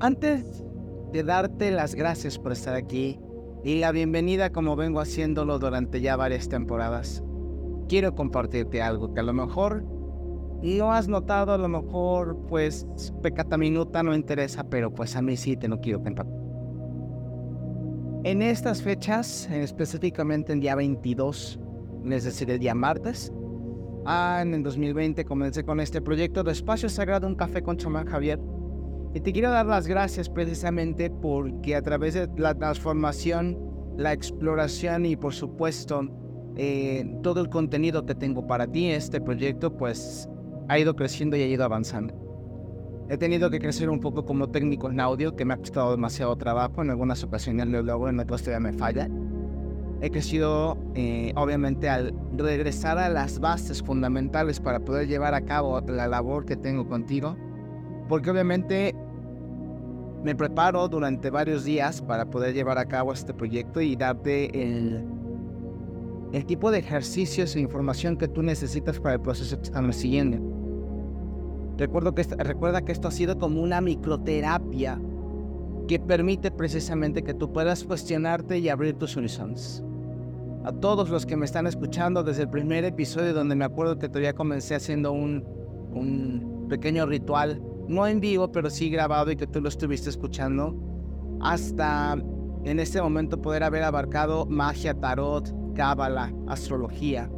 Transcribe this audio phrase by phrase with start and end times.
[0.00, 0.64] Antes
[1.12, 3.18] de darte las gracias por estar aquí
[3.64, 7.24] y la bienvenida como vengo haciéndolo durante ya varias temporadas,
[7.88, 9.82] quiero compartirte algo que a lo mejor
[10.62, 12.86] no has notado, a lo mejor pues
[13.24, 16.38] pecata minuta no interesa, pero pues a mí sí te lo quiero compartir.
[18.22, 21.58] En estas fechas, específicamente en día 22,
[22.08, 23.32] es decir, el día martes,
[24.06, 28.06] ah, en el 2020 comencé con este proyecto de Espacio Sagrado, un café con chamán
[28.06, 28.38] Javier,
[29.14, 33.58] y te quiero dar las gracias precisamente porque a través de la transformación,
[33.96, 36.02] la exploración y por supuesto
[36.56, 40.28] eh, todo el contenido que tengo para ti, este proyecto pues
[40.68, 42.14] ha ido creciendo y ha ido avanzando.
[43.08, 46.36] He tenido que crecer un poco como técnico en audio, que me ha costado demasiado
[46.36, 46.82] trabajo.
[46.82, 49.08] En algunas ocasiones lo hago, en otras todavía me falla.
[50.02, 55.80] He crecido, eh, obviamente, al regresar a las bases fundamentales para poder llevar a cabo
[55.80, 57.34] la labor que tengo contigo
[58.08, 58.94] porque obviamente
[60.24, 65.04] me preparo durante varios días para poder llevar a cabo este proyecto y darte el,
[66.32, 70.38] el tipo de ejercicios e información que tú necesitas para el proceso que estamos siguiendo.
[71.76, 75.00] Recuerdo que, recuerda que esto ha sido como una microterapia
[75.86, 79.82] que permite precisamente que tú puedas cuestionarte y abrir tus horizontes.
[80.64, 84.08] A todos los que me están escuchando desde el primer episodio donde me acuerdo que
[84.08, 85.44] todavía comencé haciendo un,
[85.92, 90.76] un pequeño ritual no en vivo, pero sí grabado y que tú lo estuviste escuchando,
[91.40, 92.16] hasta
[92.64, 97.30] en este momento poder haber abarcado magia, tarot, cábala, astrología.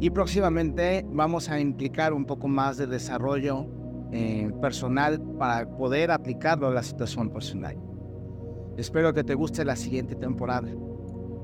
[0.00, 3.66] Y próximamente vamos a implicar un poco más de desarrollo
[4.12, 7.76] eh, personal para poder aplicarlo a la situación personal.
[8.76, 10.68] Espero que te guste la siguiente temporada.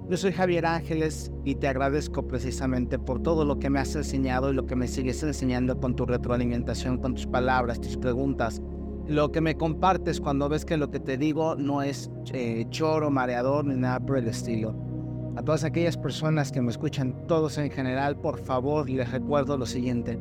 [0.09, 4.51] Yo soy Javier Ángeles y te agradezco precisamente por todo lo que me has enseñado
[4.51, 8.61] y lo que me sigues enseñando con tu retroalimentación, con tus palabras, tus preguntas,
[9.07, 13.11] lo que me compartes cuando ves que lo que te digo no es eh, choro,
[13.11, 14.75] mareador ni nada por el estilo.
[15.37, 19.67] A todas aquellas personas que me escuchan, todos en general, por favor les recuerdo lo
[19.67, 20.19] siguiente.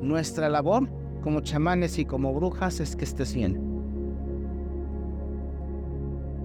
[0.00, 0.88] Nuestra labor
[1.22, 3.67] como chamanes y como brujas es que estés bien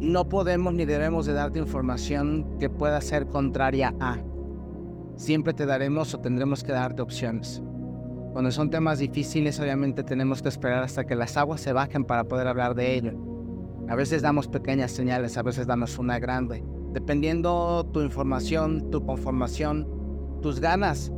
[0.04, 4.18] no podemos ni debemos de darte información que pueda ser contraria a.
[5.16, 7.64] Siempre te daremos o tendremos que darte opciones.
[8.34, 12.26] Cuando son temas difíciles, obviamente tenemos que esperar hasta que las aguas se bajen para
[12.26, 13.14] poder hablar de ello.
[13.88, 16.66] A veces damos pequeñas señales, a veces damos una grande.
[16.92, 19.88] Dependiendo tu información, tu conformación,
[20.42, 21.14] tus ganas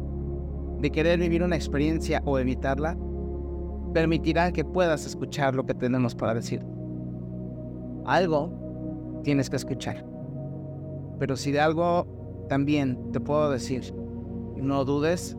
[0.80, 2.96] de querer vivir una experiencia o evitarla,
[3.96, 6.64] permitirá que puedas escuchar lo que tenemos para decir.
[8.06, 8.65] Algo
[9.26, 10.06] tienes que escuchar.
[11.20, 13.94] Pero si de algo también te puedo decir,
[14.56, 15.36] no dudes,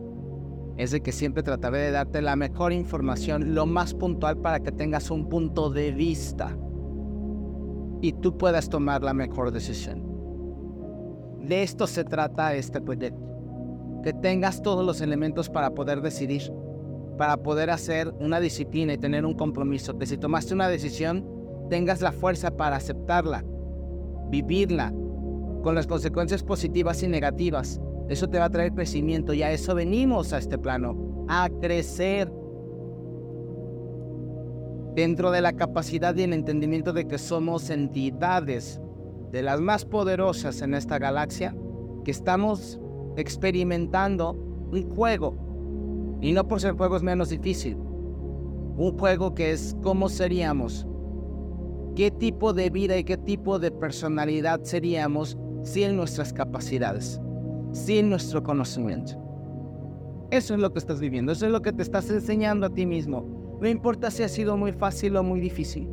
[0.76, 4.72] es de que siempre trataré de darte la mejor información, lo más puntual para que
[4.72, 6.58] tengas un punto de vista
[8.02, 10.04] y tú puedas tomar la mejor decisión.
[11.40, 13.22] De esto se trata este proyecto.
[14.02, 16.52] Que tengas todos los elementos para poder decidir,
[17.16, 19.96] para poder hacer una disciplina y tener un compromiso.
[19.96, 21.24] Que si tomaste una decisión,
[21.70, 23.44] tengas la fuerza para aceptarla
[24.28, 24.92] vivirla
[25.62, 27.80] con las consecuencias positivas y negativas.
[28.08, 32.32] Eso te va a traer crecimiento y a eso venimos a este plano, a crecer
[34.94, 38.80] dentro de la capacidad y el entendimiento de que somos entidades
[39.30, 41.54] de las más poderosas en esta galaxia,
[42.04, 42.80] que estamos
[43.16, 44.32] experimentando
[44.72, 45.36] un juego.
[46.20, 47.76] Y no por ser juegos menos difícil.
[47.76, 50.86] Un juego que es cómo seríamos
[51.96, 57.18] qué tipo de vida y qué tipo de personalidad seríamos sin nuestras capacidades,
[57.72, 59.14] sin nuestro conocimiento.
[60.30, 62.84] Eso es lo que estás viviendo, eso es lo que te estás enseñando a ti
[62.84, 63.58] mismo.
[63.62, 65.88] No importa si ha sido muy fácil o muy difícil.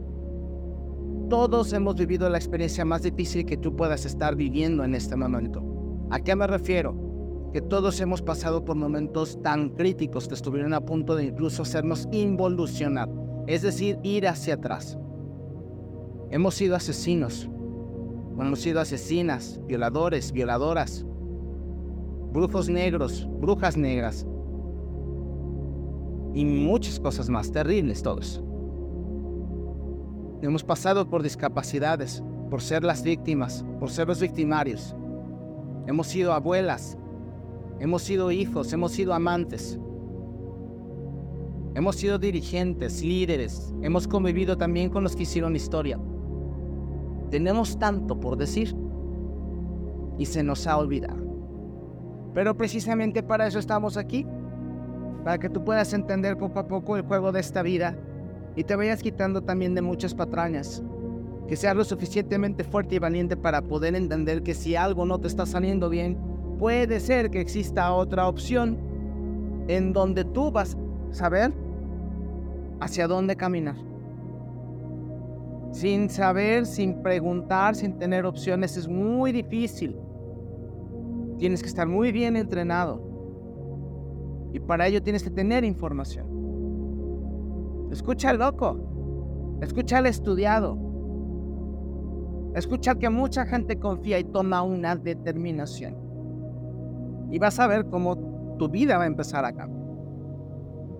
[1.29, 5.63] Todos hemos vivido la experiencia más difícil que tú puedas estar viviendo en este momento.
[6.11, 7.49] ¿A qué me refiero?
[7.53, 12.09] Que todos hemos pasado por momentos tan críticos que estuvieron a punto de incluso hacernos
[12.11, 13.09] involucionar,
[13.47, 14.97] es decir, ir hacia atrás.
[16.33, 17.47] Hemos sido asesinos,
[18.39, 21.05] hemos sido asesinas, violadores, violadoras,
[22.31, 24.25] brujos negros, brujas negras
[26.33, 28.43] y muchas cosas más terribles todos.
[30.41, 34.95] Hemos pasado por discapacidades, por ser las víctimas, por ser los victimarios.
[35.85, 36.97] Hemos sido abuelas,
[37.79, 39.79] hemos sido hijos, hemos sido amantes.
[41.75, 45.99] Hemos sido dirigentes, líderes, hemos convivido también con los que hicieron historia.
[47.33, 48.75] Tenemos tanto por decir
[50.19, 51.17] y se nos ha olvidado.
[52.35, 54.27] Pero precisamente para eso estamos aquí,
[55.23, 57.97] para que tú puedas entender poco a poco el juego de esta vida
[58.55, 60.83] y te vayas quitando también de muchas patrañas.
[61.47, 65.27] Que seas lo suficientemente fuerte y valiente para poder entender que si algo no te
[65.27, 66.19] está saliendo bien,
[66.59, 68.77] puede ser que exista otra opción
[69.67, 70.77] en donde tú vas
[71.09, 71.51] a saber
[72.79, 73.92] hacia dónde caminar.
[75.73, 79.99] Sin saber, sin preguntar, sin tener opciones es muy difícil.
[81.39, 83.01] Tienes que estar muy bien entrenado.
[84.53, 86.27] Y para ello tienes que tener información.
[87.91, 89.57] Escucha al loco.
[89.61, 90.77] Escucha al estudiado.
[92.53, 95.95] Escucha que mucha gente confía y toma una determinación.
[97.31, 99.87] Y vas a ver cómo tu vida va a empezar a cambiar.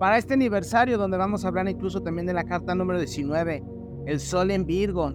[0.00, 3.62] Para este aniversario, donde vamos a hablar incluso también de la carta número 19,
[4.06, 5.12] el Sol en Virgo,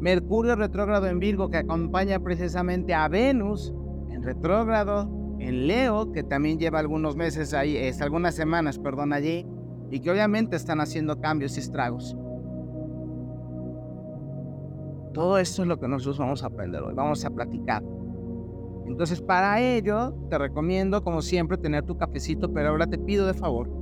[0.00, 3.74] Mercurio retrógrado en Virgo, que acompaña precisamente a Venus
[4.10, 5.10] en retrógrado,
[5.40, 9.46] en Leo, que también lleva algunos meses ahí, es, algunas semanas, perdón, allí,
[9.90, 12.16] y que obviamente están haciendo cambios y estragos.
[15.14, 17.82] Todo esto es lo que nosotros vamos a aprender hoy, vamos a platicar.
[18.86, 23.34] Entonces, para ello, te recomiendo, como siempre, tener tu cafecito, pero ahora te pido de
[23.34, 23.77] favor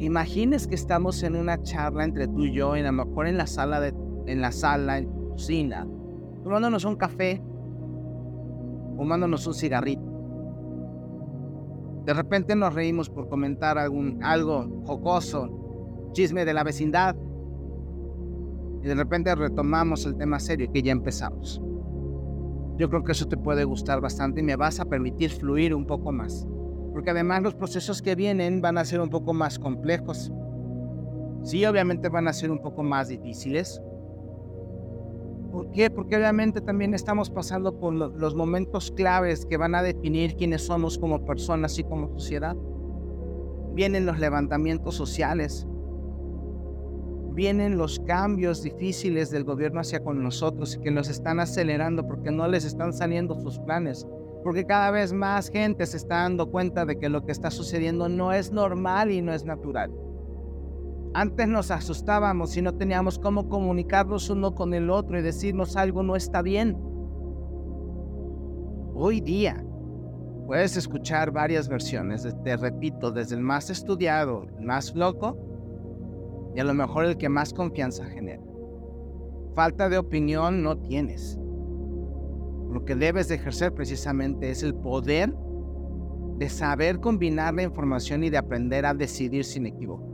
[0.00, 3.36] imagines que estamos en una charla entre tú y yo, en a lo mejor en
[3.36, 3.94] la sala, de,
[4.26, 5.86] en la sala, en cocina,
[6.42, 7.42] tomándonos un café,
[8.96, 10.02] fumándonos un cigarrito.
[12.06, 17.14] De repente nos reímos por comentar algún, algo jocoso, chisme de la vecindad.
[18.82, 21.60] Y de repente retomamos el tema serio que ya empezamos.
[22.78, 25.86] Yo creo que eso te puede gustar bastante y me vas a permitir fluir un
[25.86, 26.48] poco más
[26.92, 30.32] porque además los procesos que vienen van a ser un poco más complejos.
[31.42, 33.80] Sí, obviamente van a ser un poco más difíciles.
[35.50, 35.90] ¿Por qué?
[35.90, 40.98] Porque obviamente también estamos pasando por los momentos claves que van a definir quiénes somos
[40.98, 42.56] como personas y como sociedad.
[43.72, 45.66] Vienen los levantamientos sociales.
[47.32, 52.46] Vienen los cambios difíciles del gobierno hacia con nosotros que nos están acelerando porque no
[52.48, 54.06] les están saliendo sus planes
[54.42, 58.08] porque cada vez más gente se está dando cuenta de que lo que está sucediendo
[58.08, 59.92] no es normal y no es natural.
[61.12, 66.02] Antes nos asustábamos y no teníamos cómo comunicarnos uno con el otro y decirnos algo
[66.02, 66.78] no está bien.
[68.94, 69.64] Hoy día
[70.46, 75.36] puedes escuchar varias versiones, te repito, desde el más estudiado, el más loco,
[76.54, 78.42] y a lo mejor el que más confianza genera.
[79.54, 81.39] Falta de opinión no tienes
[82.70, 85.34] lo que debes de ejercer precisamente es el poder
[86.38, 90.08] de saber combinar la información y de aprender a decidir sin equivocar.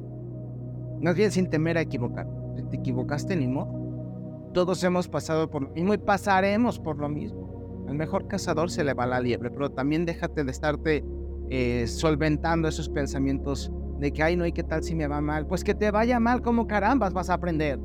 [1.01, 2.27] No bien sin temer a equivocar.
[2.71, 4.51] Te equivocaste, ni modo.
[4.53, 7.85] Todos hemos pasado por lo mismo y pasaremos por lo mismo.
[7.89, 11.05] Al mejor cazador se le va la liebre, pero también déjate de estarte
[11.51, 13.71] eh, solventando esos pensamientos
[14.01, 15.47] de que, ay, no, ¿y qué tal si me va mal?
[15.47, 17.79] Pues que te vaya mal, como carambas vas a aprender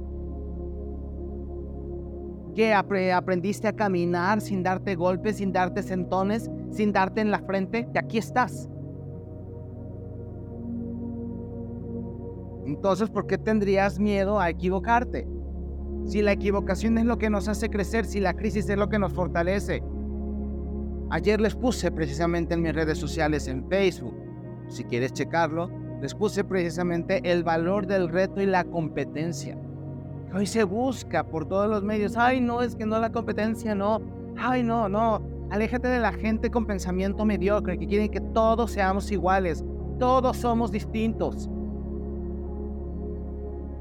[2.53, 7.87] que aprendiste a caminar sin darte golpes, sin darte sentones, sin darte en la frente,
[7.93, 8.69] y aquí estás.
[12.65, 15.27] Entonces, ¿por qué tendrías miedo a equivocarte?
[16.05, 18.99] Si la equivocación es lo que nos hace crecer, si la crisis es lo que
[18.99, 19.83] nos fortalece.
[21.09, 24.15] Ayer les puse precisamente en mis redes sociales, en Facebook,
[24.67, 25.69] si quieres checarlo,
[26.01, 29.57] les puse precisamente el valor del reto y la competencia.
[30.33, 32.15] Hoy se busca por todos los medios.
[32.15, 34.01] Ay, no, es que no la competencia, no.
[34.37, 35.21] Ay, no, no.
[35.49, 39.65] Aléjate de la gente con pensamiento mediocre que quieren que todos seamos iguales.
[39.99, 41.49] Todos somos distintos.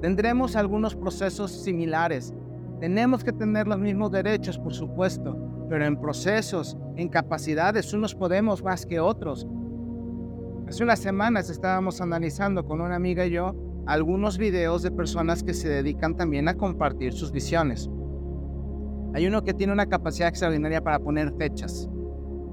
[0.01, 2.35] Tendremos algunos procesos similares.
[2.81, 5.37] Tenemos que tener los mismos derechos, por supuesto,
[5.69, 9.47] pero en procesos, en capacidades, unos podemos más que otros.
[10.67, 13.55] Hace unas semanas estábamos analizando con una amiga y yo
[13.91, 17.91] algunos videos de personas que se dedican también a compartir sus visiones.
[19.15, 21.91] Hay uno que tiene una capacidad extraordinaria para poner fechas.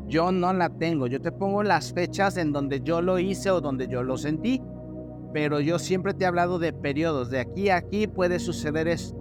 [0.07, 1.05] Yo no la tengo.
[1.05, 4.63] Yo te pongo las fechas en donde yo lo hice o donde yo lo sentí.
[5.31, 7.29] Pero yo siempre te he hablado de periodos.
[7.29, 9.15] De aquí a aquí puede suceder esto.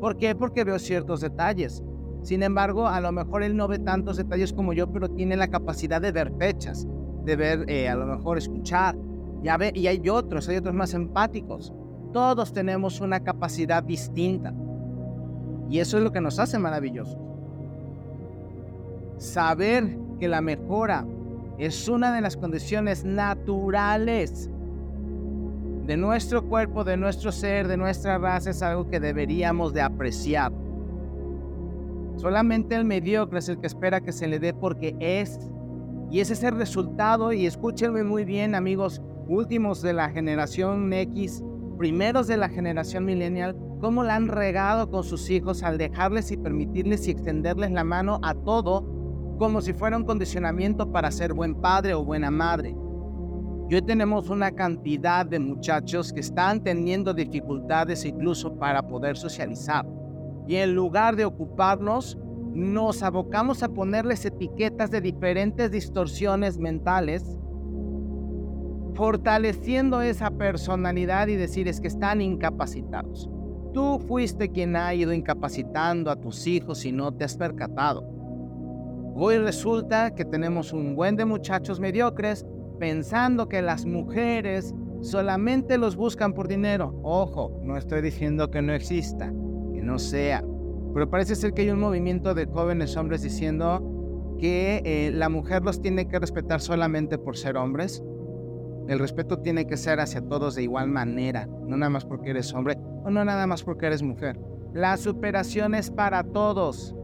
[0.00, 0.34] ¿Por qué?
[0.34, 1.84] Porque veo ciertos detalles.
[2.22, 5.48] Sin embargo, a lo mejor él no ve tantos detalles como yo, pero tiene la
[5.48, 6.88] capacidad de ver fechas,
[7.26, 8.96] de ver, eh, a lo mejor escuchar,
[9.44, 11.72] y hay otros, hay otros más empáticos.
[12.12, 14.54] Todos tenemos una capacidad distinta.
[15.68, 17.18] Y eso es lo que nos hace maravillosos.
[19.18, 21.06] Saber que la mejora
[21.58, 24.50] es una de las condiciones naturales
[25.86, 30.52] de nuestro cuerpo, de nuestro ser, de nuestra raza, es algo que deberíamos de apreciar.
[32.16, 35.38] Solamente el mediocre es el que espera que se le dé porque es.
[36.10, 37.32] Y ese es el resultado.
[37.32, 41.42] Y escúchenme muy bien, amigos últimos de la generación X,
[41.78, 46.36] primeros de la generación millennial, cómo la han regado con sus hijos al dejarles y
[46.36, 48.94] permitirles y extenderles la mano a todo
[49.38, 52.76] como si fuera un condicionamiento para ser buen padre o buena madre.
[53.68, 59.86] Y hoy tenemos una cantidad de muchachos que están teniendo dificultades incluso para poder socializar.
[60.46, 62.18] Y en lugar de ocuparnos,
[62.52, 67.38] nos abocamos a ponerles etiquetas de diferentes distorsiones mentales,
[68.94, 73.28] fortaleciendo esa personalidad y decir es que están incapacitados.
[73.72, 78.08] Tú fuiste quien ha ido incapacitando a tus hijos y no te has percatado.
[79.16, 82.46] Hoy resulta que tenemos un buen de muchachos mediocres
[82.78, 86.98] pensando que las mujeres solamente los buscan por dinero.
[87.02, 89.32] Ojo, no estoy diciendo que no exista,
[89.72, 90.44] que no sea,
[90.92, 93.82] pero parece ser que hay un movimiento de jóvenes hombres diciendo
[94.38, 98.02] que eh, la mujer los tiene que respetar solamente por ser hombres.
[98.88, 102.52] El respeto tiene que ser hacia todos de igual manera, no nada más porque eres
[102.52, 104.38] hombre o no nada más porque eres mujer.
[104.72, 106.94] La superación es para todos.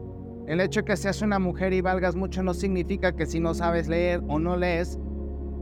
[0.46, 3.54] El hecho de que seas una mujer y valgas mucho no significa que si no
[3.54, 4.98] sabes leer o no lees,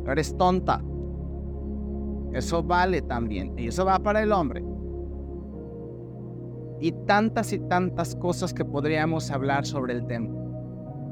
[0.07, 0.83] eres tonta.
[2.33, 3.53] Eso vale también.
[3.59, 4.65] Y eso va para el hombre.
[6.81, 10.29] Y tantas y tantas cosas que podríamos hablar sobre el tema.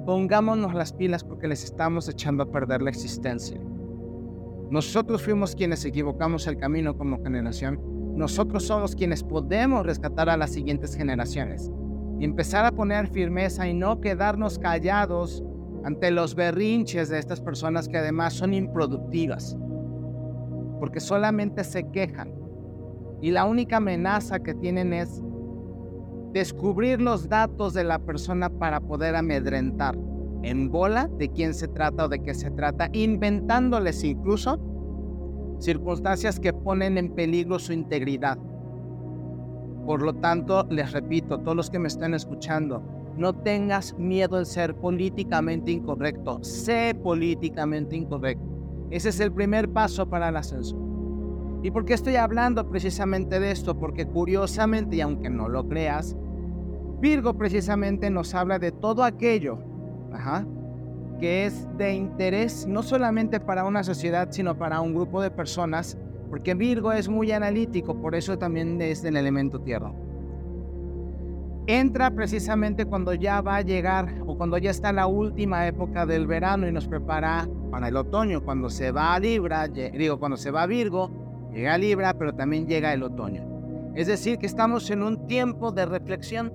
[0.07, 3.61] Pongámonos las pilas porque les estamos echando a perder la existencia.
[4.71, 7.81] Nosotros fuimos quienes equivocamos el camino como generación.
[8.17, 11.71] Nosotros somos quienes podemos rescatar a las siguientes generaciones.
[12.19, 15.45] Y empezar a poner firmeza y no quedarnos callados
[15.85, 19.57] ante los berrinches de estas personas que además son improductivas,
[20.81, 22.35] porque solamente se quejan.
[23.23, 25.23] Y la única amenaza que tienen es
[26.33, 29.97] descubrir los datos de la persona para poder amedrentar
[30.47, 34.61] en bola de quién se trata o de qué se trata, inventándoles incluso
[35.59, 38.39] circunstancias que ponen en peligro su integridad.
[39.85, 42.81] Por lo tanto, les repito, todos los que me están escuchando,
[43.17, 46.39] no tengas miedo en ser políticamente incorrecto.
[46.45, 48.45] Sé políticamente incorrecto.
[48.91, 50.79] Ese es el primer paso para el ascenso.
[51.65, 53.77] ¿Y por qué estoy hablando precisamente de esto?
[53.77, 56.17] Porque curiosamente, y aunque no lo creas,
[57.01, 59.59] Virgo precisamente nos habla de todo aquello
[61.21, 65.97] que es de interés no solamente para una sociedad, sino para un grupo de personas,
[66.29, 69.93] porque Virgo es muy analítico, por eso también es del elemento tierra
[71.67, 76.27] entra precisamente cuando ya va a llegar o cuando ya está la última época del
[76.27, 80.51] verano y nos prepara para el otoño, cuando se va a Libra, digo, cuando se
[80.51, 81.11] va a Virgo,
[81.53, 83.45] llega a Libra, pero también llega el otoño.
[83.95, 86.53] Es decir, que estamos en un tiempo de reflexión.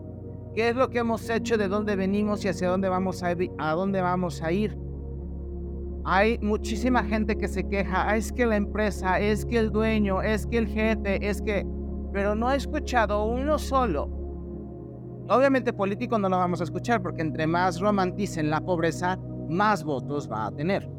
[0.53, 3.51] ¿Qué es lo que hemos hecho, de dónde venimos y hacia dónde vamos a ir?
[3.57, 4.77] A dónde vamos a ir?
[6.03, 10.21] Hay muchísima gente que se queja, ah, es que la empresa, es que el dueño,
[10.21, 11.65] es que el jefe, es que...
[12.11, 14.21] Pero no he escuchado uno solo
[15.31, 19.17] Obviamente político no lo vamos a escuchar porque entre más romanticen la pobreza,
[19.49, 20.91] más votos va a tener.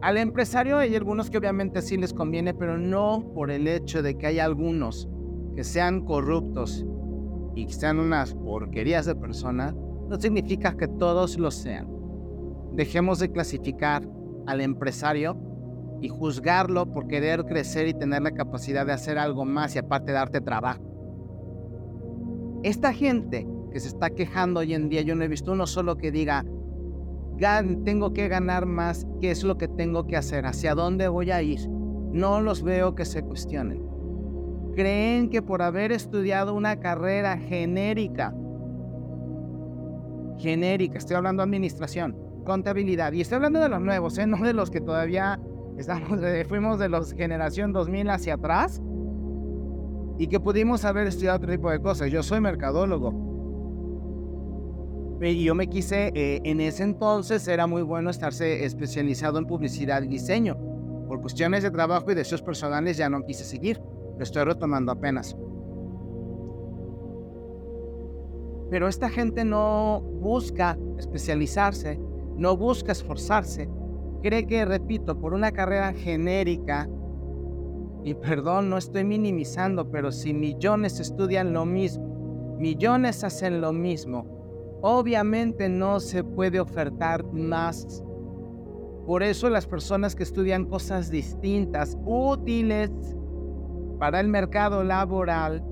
[0.00, 4.16] Al empresario hay algunos que obviamente sí les conviene, pero no por el hecho de
[4.16, 5.10] que hay algunos
[5.54, 6.86] que sean corruptos
[7.54, 9.74] y sean unas porquerías de personas,
[10.08, 11.88] no significa que todos lo sean.
[12.72, 14.08] Dejemos de clasificar
[14.46, 15.36] al empresario
[16.00, 20.12] y juzgarlo por querer crecer y tener la capacidad de hacer algo más y aparte
[20.12, 20.82] darte trabajo.
[22.62, 25.96] Esta gente que se está quejando hoy en día, yo no he visto uno solo
[25.96, 26.44] que diga,
[27.84, 30.46] tengo que ganar más, ¿qué es lo que tengo que hacer?
[30.46, 31.68] ¿Hacia dónde voy a ir?
[31.68, 33.93] No los veo que se cuestionen.
[34.74, 38.34] Creen que por haber estudiado una carrera genérica,
[40.38, 44.26] genérica, estoy hablando de administración, contabilidad, y estoy hablando de los nuevos, ¿eh?
[44.26, 45.40] no de los que todavía
[45.78, 48.82] estamos, fuimos de los generación 2000 hacia atrás,
[50.18, 52.10] y que pudimos haber estudiado otro tipo de cosas.
[52.10, 53.32] Yo soy mercadólogo.
[55.20, 60.02] Y yo me quise, eh, en ese entonces era muy bueno estarse especializado en publicidad
[60.02, 60.56] y diseño.
[61.08, 63.80] Por cuestiones de trabajo y deseos personales ya no quise seguir.
[64.16, 65.36] Lo estoy retomando apenas.
[68.70, 72.00] Pero esta gente no busca especializarse,
[72.36, 73.68] no busca esforzarse.
[74.22, 76.88] Cree que, repito, por una carrera genérica
[78.04, 84.26] y perdón, no estoy minimizando, pero si millones estudian lo mismo, millones hacen lo mismo,
[84.82, 88.04] obviamente no se puede ofertar más.
[89.06, 92.90] Por eso las personas que estudian cosas distintas, útiles
[93.98, 95.64] para el mercado laboral,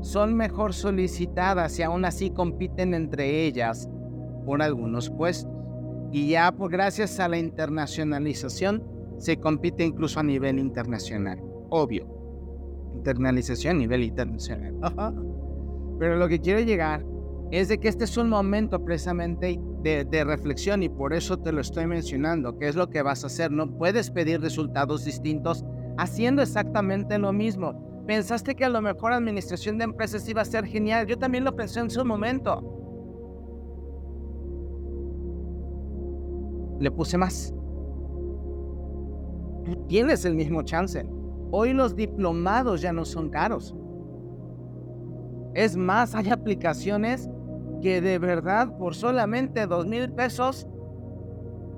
[0.00, 3.88] son mejor solicitadas y aún así compiten entre ellas
[4.44, 5.50] por algunos puestos.
[6.12, 8.82] Y ya por gracias a la internacionalización
[9.18, 11.40] se compite incluso a nivel internacional
[11.74, 12.06] obvio.
[12.94, 14.74] internalización a nivel internacional.
[15.98, 17.04] Pero lo que quiero llegar
[17.50, 21.52] es de que este es un momento precisamente de, de, reflexión y por eso te
[21.52, 22.56] lo estoy mencionando.
[22.58, 23.50] ¿Qué es lo que vas a hacer?
[23.50, 25.64] No puedes pedir resultados distintos
[25.98, 28.04] haciendo exactamente lo mismo.
[28.06, 31.06] Pensaste que a lo mejor administración de empresas iba a ser genial.
[31.06, 32.62] Yo también lo pensé en su momento.
[36.80, 37.54] Le puse más.
[39.88, 41.06] Tienes el mismo chance.
[41.50, 43.74] Hoy los diplomados ya no son caros.
[45.54, 47.30] Es más, hay aplicaciones
[47.80, 50.66] que de verdad por solamente dos mil pesos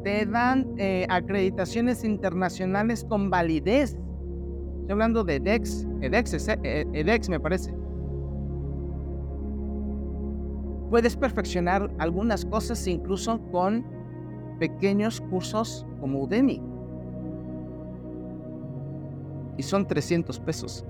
[0.02, 3.96] te dan eh, acreditaciones internacionales con validez.
[4.86, 7.74] Estoy hablando de EDEX, EDEX, eh, EDEX me parece.
[10.90, 13.84] Puedes perfeccionar algunas cosas incluso con
[14.60, 16.62] pequeños cursos como Udemy.
[19.56, 20.86] Y son 300 pesos.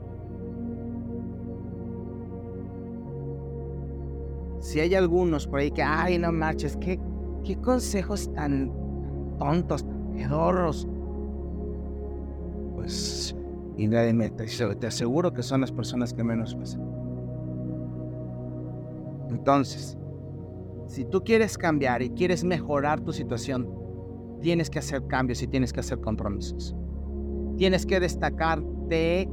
[4.58, 7.00] Si hay algunos por ahí que, ay, no marches, qué,
[7.44, 8.70] qué consejos tan
[9.38, 10.86] tontos, tan pedorros.
[12.74, 13.35] Pues,
[13.76, 16.82] y nadie me, te aseguro que son las personas que menos pasan.
[19.30, 19.98] Entonces,
[20.86, 23.68] si tú quieres cambiar y quieres mejorar tu situación,
[24.40, 26.74] tienes que hacer cambios y tienes que hacer compromisos.
[27.56, 29.28] Tienes que destacar de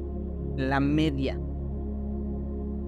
[0.58, 1.40] la media.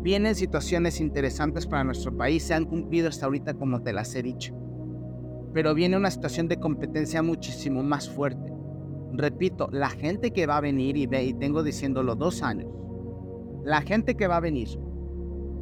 [0.01, 4.23] Vienen situaciones interesantes para nuestro país, se han cumplido hasta ahorita como te las he
[4.23, 4.55] dicho.
[5.53, 8.54] Pero viene una situación de competencia muchísimo más fuerte.
[9.17, 12.69] Repito, la gente que va a venir, y, ve, y tengo diciéndolo dos años,
[13.63, 14.69] la gente que va a venir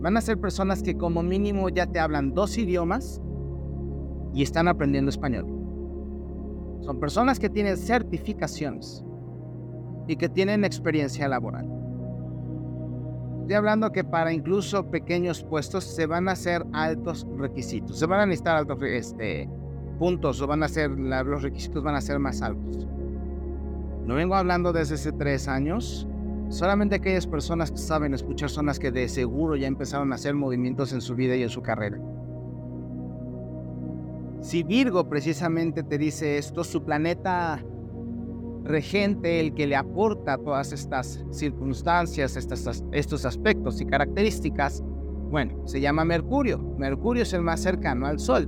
[0.02, 3.22] van a ser personas que como mínimo ya te hablan dos idiomas
[4.34, 5.46] y están aprendiendo español.
[6.82, 9.06] Son personas que tienen certificaciones
[10.08, 11.70] y que tienen experiencia laboral.
[13.42, 18.20] Estoy hablando que para incluso pequeños puestos se van a hacer altos requisitos, se van
[18.22, 19.50] a necesitar altos este,
[20.00, 22.88] puntos o van a ser, los requisitos van a ser más altos.
[24.06, 26.08] No vengo hablando desde hace tres años,
[26.54, 30.36] Solamente aquellas personas que saben escuchar son las que de seguro ya empezaron a hacer
[30.36, 32.00] movimientos en su vida y en su carrera.
[34.42, 37.64] Si Virgo precisamente te dice esto, su planeta
[38.64, 42.38] regente, el que le aporta todas estas circunstancias,
[42.92, 44.84] estos aspectos y características,
[45.32, 46.60] bueno, se llama Mercurio.
[46.78, 48.48] Mercurio es el más cercano al Sol.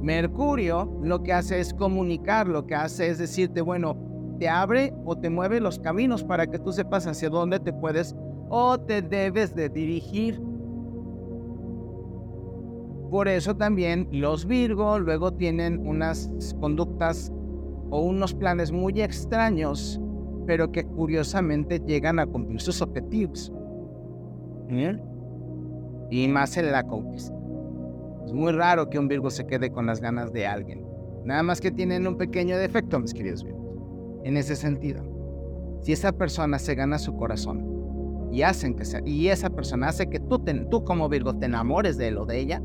[0.00, 4.11] Mercurio lo que hace es comunicar, lo que hace es decirte, bueno,
[4.42, 8.16] te abre o te mueve los caminos para que tú sepas hacia dónde te puedes
[8.48, 10.42] o te debes de dirigir.
[13.08, 16.28] Por eso también los Virgo luego tienen unas
[16.58, 17.32] conductas
[17.90, 20.00] o unos planes muy extraños,
[20.44, 23.52] pero que curiosamente llegan a cumplir sus objetivos.
[26.10, 27.32] Y más en la conquista.
[28.26, 30.84] Es muy raro que un Virgo se quede con las ganas de alguien.
[31.24, 33.61] Nada más que tienen un pequeño defecto, mis queridos Virgos
[34.24, 35.02] en ese sentido.
[35.80, 40.08] Si esa persona se gana su corazón y hacen que sea, y esa persona hace
[40.08, 42.62] que tú, tú como Virgo te enamores de él o de ella,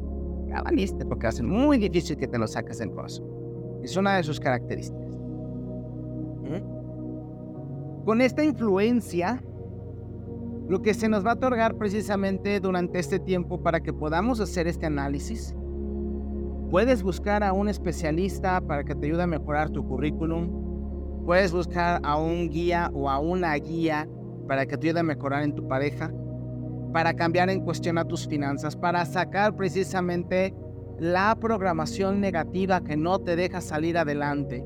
[0.48, 3.26] ya valiste porque hace muy difícil que te lo saques del corazón.
[3.84, 5.12] Es una de sus características.
[6.44, 8.04] ¿Mm?
[8.06, 9.44] Con esta influencia,
[10.70, 14.68] lo que se nos va a otorgar precisamente durante este tiempo para que podamos hacer
[14.68, 15.56] este análisis,
[16.70, 20.67] puedes buscar a un especialista para que te ayude a mejorar tu currículum,
[21.28, 24.08] Puedes buscar a un guía o a una guía
[24.48, 26.10] para que te ayude a mejorar en tu pareja,
[26.94, 30.56] para cambiar en cuestión a tus finanzas, para sacar precisamente
[31.00, 34.64] la programación negativa que no te deja salir adelante.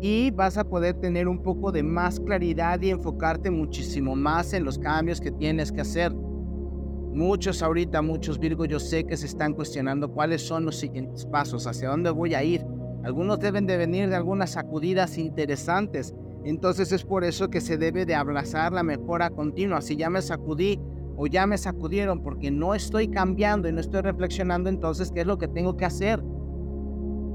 [0.00, 4.62] Y vas a poder tener un poco de más claridad y enfocarte muchísimo más en
[4.62, 6.14] los cambios que tienes que hacer.
[6.14, 11.66] Muchos ahorita, muchos Virgo, yo sé que se están cuestionando cuáles son los siguientes pasos,
[11.66, 12.64] hacia dónde voy a ir.
[13.04, 16.14] Algunos deben de venir de algunas sacudidas interesantes.
[16.42, 19.82] Entonces es por eso que se debe de abrazar la mejora continua.
[19.82, 20.80] Si ya me sacudí
[21.16, 25.26] o ya me sacudieron porque no estoy cambiando y no estoy reflexionando, entonces, ¿qué es
[25.26, 26.24] lo que tengo que hacer?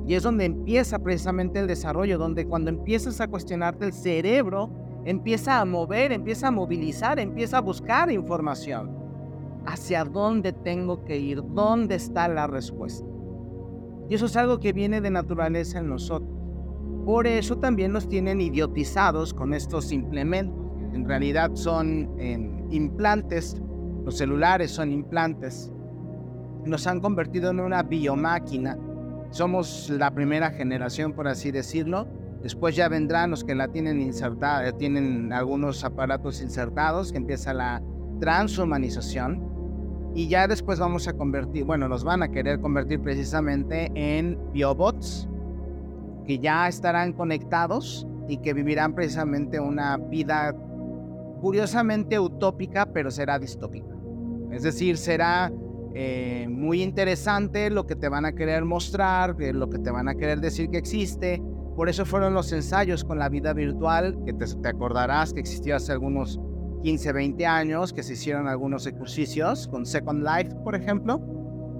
[0.07, 4.71] Y es donde empieza precisamente el desarrollo, donde cuando empiezas a cuestionarte el cerebro,
[5.05, 8.97] empieza a mover, empieza a movilizar, empieza a buscar información.
[9.67, 11.43] ¿Hacia dónde tengo que ir?
[11.53, 13.05] ¿Dónde está la respuesta?
[14.09, 16.29] Y eso es algo que viene de naturaleza en nosotros.
[17.05, 20.57] Por eso también nos tienen idiotizados con estos implementos.
[20.93, 23.61] En realidad son em, implantes,
[24.03, 25.71] los celulares son implantes.
[26.65, 28.77] Nos han convertido en una biomáquina.
[29.29, 32.07] Somos la primera generación, por así decirlo.
[32.41, 37.81] Después ya vendrán los que la tienen insertada, tienen algunos aparatos insertados, que empieza la,
[38.19, 39.48] transhumanización
[40.15, 45.27] y ya después vamos a convertir, bueno, nos van a querer convertir precisamente en biobots
[46.25, 50.55] que ya estarán conectados y que vivirán precisamente una vida
[51.41, 53.95] curiosamente utópica, pero será distópica.
[54.51, 55.51] Es decir, será
[55.93, 60.15] eh, muy interesante lo que te van a querer mostrar, lo que te van a
[60.15, 61.41] querer decir que existe.
[61.75, 65.75] Por eso fueron los ensayos con la vida virtual, que te, te acordarás que existió
[65.75, 66.39] hace algunos
[66.81, 71.21] 15, 20 años, que se hicieron algunos ejercicios con Second Life, por ejemplo,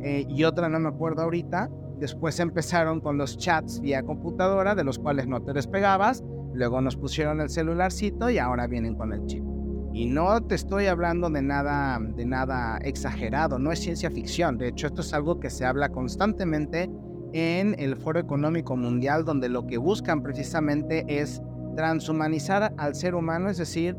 [0.02, 1.70] eh, y otra no me acuerdo ahorita.
[2.00, 6.24] Después empezaron con los chats vía computadora, de los cuales no te despegabas.
[6.54, 9.44] Luego nos pusieron el celularcito y ahora vienen con el chip.
[9.92, 14.58] Y no te estoy hablando de nada, de nada exagerado, no es ciencia ficción.
[14.58, 16.90] De hecho, esto es algo que se habla constantemente
[17.34, 21.42] en el Foro Económico Mundial, donde lo que buscan precisamente es
[21.76, 23.98] transhumanizar al ser humano, es decir,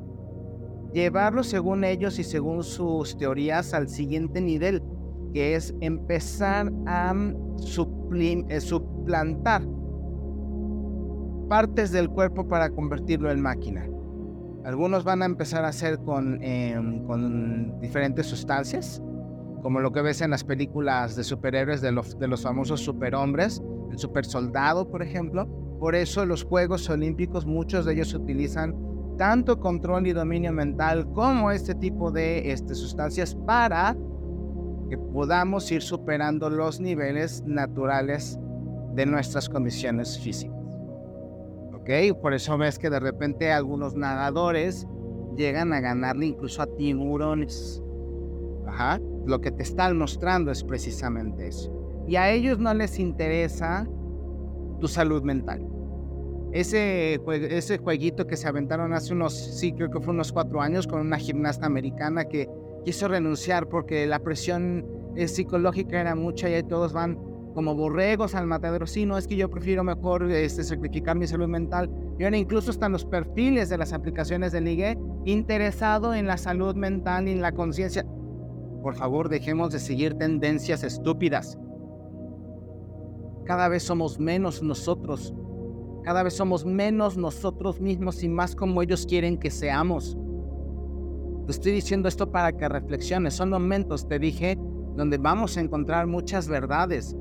[0.93, 4.83] llevarlo según ellos y según sus teorías al siguiente nivel,
[5.33, 7.15] que es empezar a
[8.15, 9.63] eh, suplantar
[11.49, 13.87] partes del cuerpo para convertirlo en máquina.
[14.65, 19.03] Algunos van a empezar a hacer con, em, con diferentes sustancias,
[19.63, 23.63] como lo que ves en las películas de superhéroes de los, de los famosos superhombres,
[23.91, 25.47] el super soldado, por ejemplo.
[25.79, 28.75] Por eso los Juegos Olímpicos, muchos de ellos utilizan
[29.21, 33.95] tanto control y dominio mental como este tipo de este, sustancias para
[34.89, 38.39] que podamos ir superando los niveles naturales
[38.95, 40.57] de nuestras condiciones físicas.
[42.23, 44.87] Por eso ves que de repente algunos nadadores
[45.37, 47.83] llegan a ganarle incluso a tiburones.
[48.69, 48.99] Ajá.
[49.27, 51.71] Lo que te están mostrando es precisamente eso.
[52.07, 53.87] Y a ellos no les interesa
[54.81, 55.67] tu salud mental.
[56.53, 57.21] Ese,
[57.83, 61.17] jueguito que se aventaron hace unos, sí, creo que fue unos cuatro años con una
[61.17, 62.49] gimnasta americana que
[62.85, 67.19] quiso renunciar porque la presión eh, psicológica era mucha y ahí todos van
[67.55, 68.87] como borregos al matadero.
[68.87, 71.91] Sí, no, es que yo prefiero mejor este, sacrificar mi salud mental.
[72.19, 76.75] Y ahora incluso están los perfiles de las aplicaciones de ligue interesado en la salud
[76.75, 78.05] mental y en la conciencia.
[78.83, 81.59] Por favor, dejemos de seguir tendencias estúpidas.
[83.45, 85.35] Cada vez somos menos nosotros.
[86.03, 90.17] Cada vez somos menos nosotros mismos y más como ellos quieren que seamos.
[91.47, 93.35] Te estoy diciendo esto para que reflexiones.
[93.35, 94.59] Son momentos, te dije,
[94.97, 97.17] donde vamos a encontrar muchas verdades,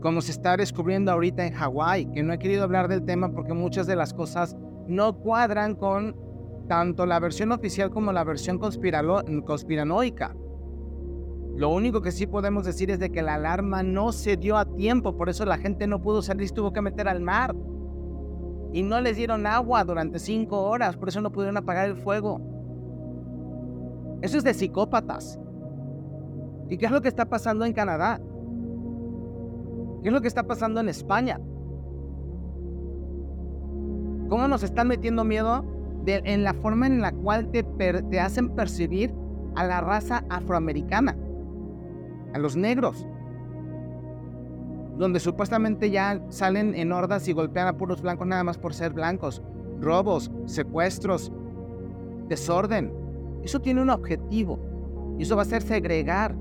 [0.00, 3.54] como se está descubriendo ahorita en Hawái, que no he querido hablar del tema porque
[3.54, 4.56] muchas de las cosas
[4.86, 6.16] no cuadran con
[6.68, 10.36] tanto la versión oficial como la versión conspiranoica.
[11.58, 14.64] Lo único que sí podemos decir es de que la alarma no se dio a
[14.64, 17.52] tiempo, por eso la gente no pudo salir, tuvo que meter al mar.
[18.72, 22.40] Y no les dieron agua durante cinco horas, por eso no pudieron apagar el fuego.
[24.22, 25.40] Eso es de psicópatas.
[26.68, 28.20] ¿Y qué es lo que está pasando en Canadá?
[30.02, 31.40] ¿Qué es lo que está pasando en España?
[34.28, 35.64] ¿Cómo nos están metiendo miedo
[36.06, 39.12] en la forma en la cual te, te hacen percibir
[39.56, 41.16] a la raza afroamericana,
[42.32, 43.06] a los negros?
[44.96, 48.92] Donde supuestamente ya salen en hordas y golpean a puros blancos nada más por ser
[48.92, 49.42] blancos.
[49.80, 51.32] Robos, secuestros,
[52.28, 52.92] desorden.
[53.42, 54.58] Eso tiene un objetivo.
[55.18, 56.34] Eso va a ser segregar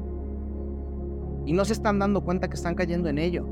[1.47, 3.47] y no se están dando cuenta que están cayendo en ello.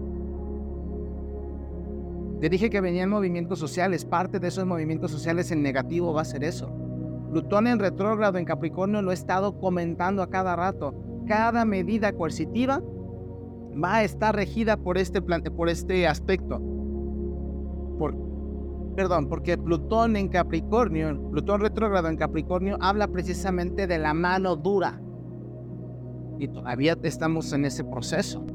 [2.41, 6.25] Te dije que venían movimientos sociales, parte de esos movimientos sociales en negativo va a
[6.25, 6.69] ser eso.
[7.31, 10.93] Plutón en retrógrado en Capricornio lo he estado comentando a cada rato.
[11.27, 12.81] Cada medida coercitiva
[13.83, 16.61] va a estar regida por este, por este aspecto.
[17.97, 18.15] Por,
[18.95, 25.01] perdón, porque Plutón en Capricornio, Plutón retrógrado en Capricornio habla precisamente de la mano dura,
[26.39, 28.45] y todavía estamos en ese proceso.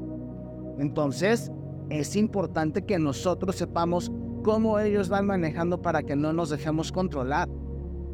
[0.78, 1.50] Entonces,
[1.88, 7.48] es importante que nosotros sepamos cómo ellos van manejando para que no nos dejemos controlar.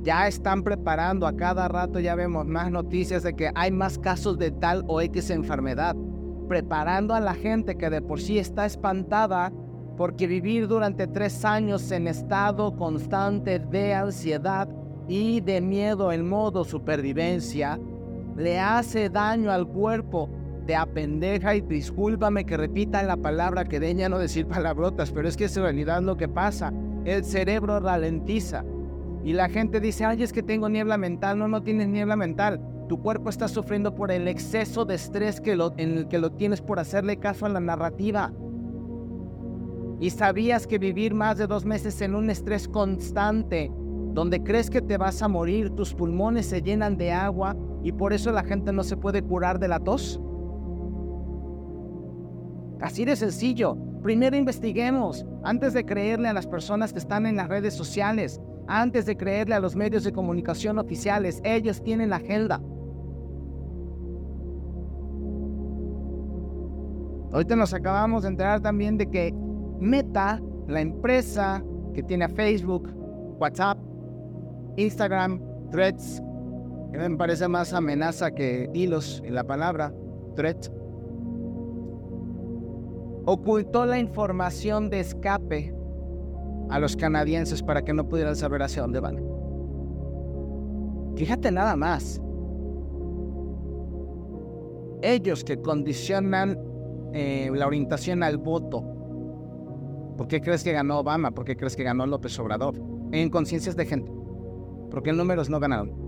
[0.07, 4.39] Ya están preparando a cada rato, ya vemos más noticias de que hay más casos
[4.39, 5.97] de tal o X enfermedad,
[6.47, 9.53] preparando a la gente que de por sí está espantada
[9.97, 14.69] porque vivir durante tres años en estado constante de ansiedad
[15.09, 17.77] y de miedo en modo supervivencia
[18.37, 20.31] le hace daño al cuerpo,
[20.69, 25.37] te apendeja y discúlpame que repita la palabra que deña no decir palabrotas, pero es
[25.37, 26.73] que es en realidad lo que pasa.
[27.05, 28.65] El cerebro ralentiza
[29.27, 31.37] y la gente dice, ay, es que tengo niebla mental.
[31.37, 32.61] No, no tienes niebla mental.
[32.89, 36.31] Tu cuerpo está sufriendo por el exceso de estrés que lo, en el que lo
[36.31, 38.33] tienes por hacerle caso a la narrativa.
[39.99, 43.73] Y sabías que vivir más de dos meses en un estrés constante
[44.13, 48.13] donde crees que te vas a morir, tus pulmones se llenan de agua y por
[48.13, 50.21] eso la gente no se puede curar de la tos.
[52.81, 53.77] Así de sencillo.
[54.05, 59.07] Primero investiguemos antes de creerle a las personas que están en las redes sociales, antes
[59.07, 61.41] de creerle a los medios de comunicación oficiales.
[61.45, 62.61] Ellos tienen la agenda.
[67.33, 69.35] Ahorita nos acabamos de enterar también de que
[69.79, 72.89] Meta, la empresa que tiene a Facebook,
[73.39, 73.79] WhatsApp,
[74.77, 76.23] Instagram, Threads,
[76.93, 79.93] que me parece más amenaza que hilos en la palabra,
[80.35, 80.73] Threads,
[83.27, 85.76] ocultó la información de escape
[86.69, 89.23] a los canadienses para que no pudieran saber hacia dónde van.
[91.17, 92.21] Fíjate nada más.
[95.03, 96.59] Ellos que condicionan
[97.13, 98.83] eh, la orientación al voto.
[100.17, 101.31] ¿Por qué crees que ganó Obama?
[101.31, 102.81] ¿Por qué crees que ganó López Obrador?
[103.13, 104.11] En conciencias de gente.
[104.91, 106.07] Porque en números no ganaron.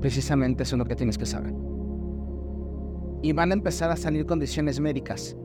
[0.00, 1.54] Precisamente eso es lo que tienes que saber.
[3.22, 5.36] Y van a empezar a salir condiciones médicas.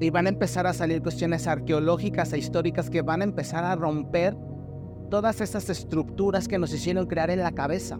[0.00, 3.76] Y van a empezar a salir cuestiones arqueológicas e históricas que van a empezar a
[3.76, 4.36] romper
[5.10, 7.98] todas esas estructuras que nos hicieron crear en la cabeza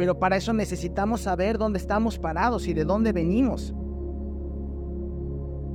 [0.00, 3.74] pero para eso necesitamos saber dónde estamos parados y de dónde venimos.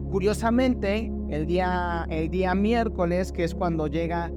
[0.09, 4.31] Curiosamente, el día, el día miércoles, que es cuando llega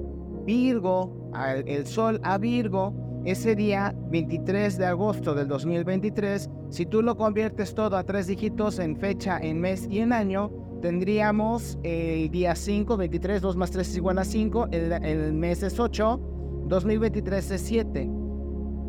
[0.45, 1.31] Virgo,
[1.65, 2.93] el sol a Virgo,
[3.25, 8.77] ese día 23 de agosto del 2023, si tú lo conviertes todo a tres dígitos
[8.77, 13.87] en fecha, en mes y en año, tendríamos el día 5, 23, 2 más 3
[13.87, 18.09] es igual a 5, el, mes es 8, 2023 es 7.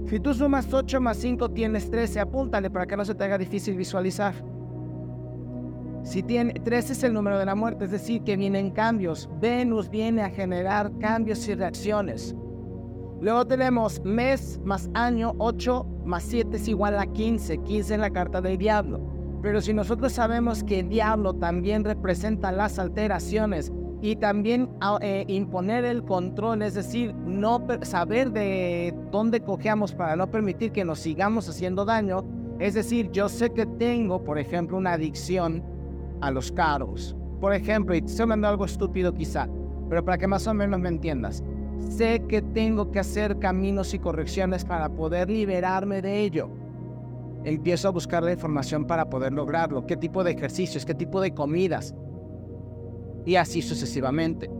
[0.06, 3.38] Si tú sumas 8 más 5 tienes 13, apúntale para que no se te haga
[3.38, 4.34] difícil visualizar.
[6.02, 9.28] Si tiene 13 es el número de la muerte, es decir, que vienen cambios.
[9.40, 12.34] Venus viene a generar cambios y reacciones.
[13.20, 17.58] Luego tenemos mes más año, 8 más 7 es igual a 15.
[17.58, 19.09] 15 es la carta del diablo.
[19.42, 23.72] Pero si nosotros sabemos que el diablo también representa las alteraciones
[24.02, 30.30] y también eh, imponer el control, es decir, no saber de dónde cojeamos para no
[30.30, 32.24] permitir que nos sigamos haciendo daño.
[32.58, 35.62] Es decir, yo sé que tengo, por ejemplo, una adicción
[36.20, 37.16] a los carros.
[37.40, 39.48] Por ejemplo, y estoy hablando algo estúpido quizá,
[39.88, 41.42] pero para que más o menos me entiendas.
[41.78, 46.59] Sé que tengo que hacer caminos y correcciones para poder liberarme de ello.
[47.44, 49.86] Empiezo a buscar la información para poder lograrlo.
[49.86, 50.84] ¿Qué tipo de ejercicios?
[50.84, 51.94] ¿Qué tipo de comidas?
[53.24, 54.50] y así sucesivamente.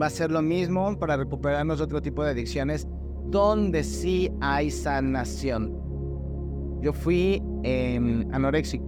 [0.00, 2.86] Va a ser lo mismo para recuperarnos otro tipo de adicciones
[3.26, 5.76] donde sí hay sanación.
[6.80, 8.86] Yo fui eh, anoréxico.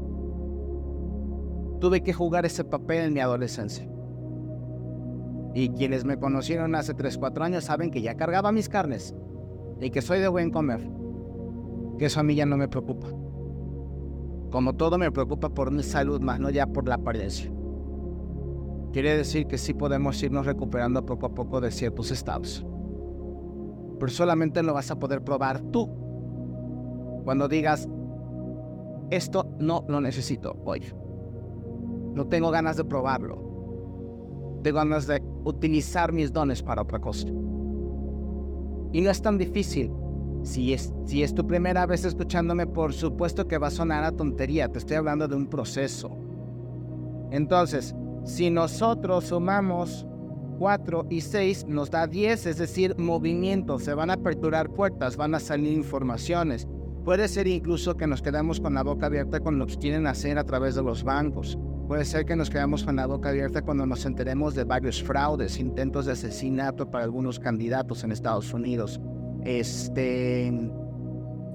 [1.81, 3.89] Tuve que jugar ese papel en mi adolescencia.
[5.55, 9.15] Y quienes me conocieron hace 3, 4 años saben que ya cargaba mis carnes
[9.81, 11.00] y que soy de buen comer.
[12.01, 13.09] Que eso a mí ya no me preocupa.
[14.51, 17.53] Como todo me preocupa por mi salud, más no ya por la apariencia.
[18.91, 22.65] Quiere decir que sí podemos irnos recuperando poco a poco de ciertos estados.
[23.99, 25.91] Pero solamente lo vas a poder probar tú.
[27.25, 27.87] Cuando digas,
[29.11, 30.81] esto no lo necesito hoy.
[32.15, 34.61] No tengo ganas de probarlo.
[34.63, 37.29] Tengo ganas de utilizar mis dones para otra cosa.
[38.91, 39.93] Y no es tan difícil.
[40.43, 44.13] Si es, si es tu primera vez escuchándome, por supuesto que va a sonar a
[44.13, 44.69] tontería.
[44.69, 46.17] Te estoy hablando de un proceso.
[47.31, 50.07] Entonces, si nosotros sumamos
[50.59, 55.35] 4 y 6 nos da 10, es decir, movimiento, se van a aperturar puertas, van
[55.35, 56.69] a salir informaciones.
[57.05, 60.39] Puede ser incluso que nos quedamos con la boca abierta con lo que quieren hacer
[60.39, 61.59] a través de los bancos.
[61.89, 65.59] Puede ser que nos quedamos con la boca abierta cuando nos enteremos de varios fraudes,
[65.59, 69.01] intentos de asesinato para algunos candidatos en Estados Unidos.
[69.45, 70.47] Este,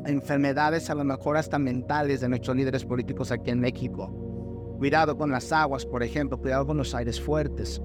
[0.05, 4.25] enfermedades a lo mejor hasta mentales de nuestros líderes políticos aquí en México
[4.77, 7.81] Cuidado con las aguas, por ejemplo, cuidado con los aires fuertes.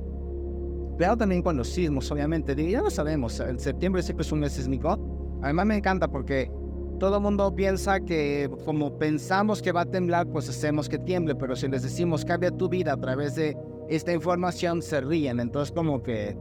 [0.97, 2.55] Cuidado también con los sismos, obviamente.
[2.69, 4.99] Ya lo sabemos, el septiembre siempre es un mes sísmico.
[5.43, 6.51] Además me encanta porque
[6.99, 11.35] todo el mundo piensa que como pensamos que va a temblar, pues hacemos que tiemble,
[11.37, 13.57] pero si les decimos cambia tu vida a través de
[13.89, 15.39] esta información, se ríen.
[15.39, 16.37] Entonces como que,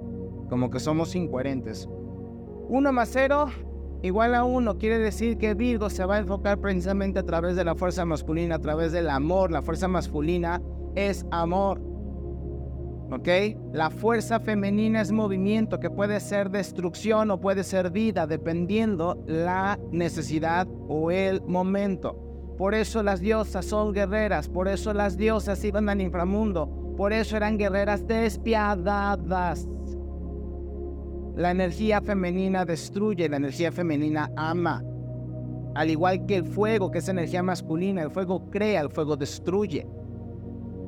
[0.49, 1.87] como que somos incoherentes.
[2.69, 3.47] Uno más cero
[4.03, 7.63] igual a uno quiere decir que Virgo se va a enfocar precisamente a través de
[7.63, 9.51] la fuerza masculina, a través del amor.
[9.51, 10.61] La fuerza masculina
[10.93, 11.81] es amor.
[13.11, 13.27] ¿Ok?
[13.73, 19.79] La fuerza femenina es movimiento que puede ser destrucción o puede ser vida, dependiendo la
[19.91, 22.55] necesidad o el momento.
[22.55, 27.35] Por eso las diosas son guerreras, por eso las diosas iban al inframundo, por eso
[27.35, 29.67] eran guerreras despiadadas.
[31.39, 34.83] La energía femenina destruye, la energía femenina ama.
[35.73, 39.87] Al igual que el fuego, que es energía masculina, el fuego crea, el fuego destruye.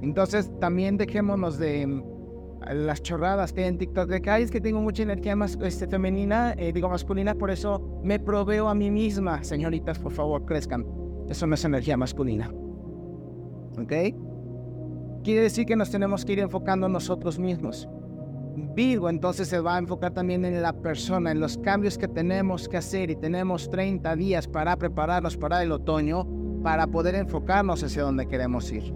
[0.02, 2.04] Entonces también dejémonos de mm,
[2.70, 6.54] las chorradas que hay en TikTok de que es que tengo mucha energía este, femenina,
[6.58, 9.46] eh, digo masculina, por eso me proveo a mí misma.
[9.46, 10.86] Señoritas, por favor, crezcan.
[11.30, 12.52] Eso no es energía masculina.
[13.80, 13.94] ¿Ok?
[15.24, 17.88] Quiere decir que nos tenemos que ir enfocando nosotros mismos.
[18.62, 22.70] Virgo entonces se va a enfocar también en la persona, en los cambios que tenemos
[22.70, 26.28] que hacer y tenemos 30 días para prepararnos para el otoño,
[26.64, 28.94] para poder enfocarnos hacia donde queremos ir.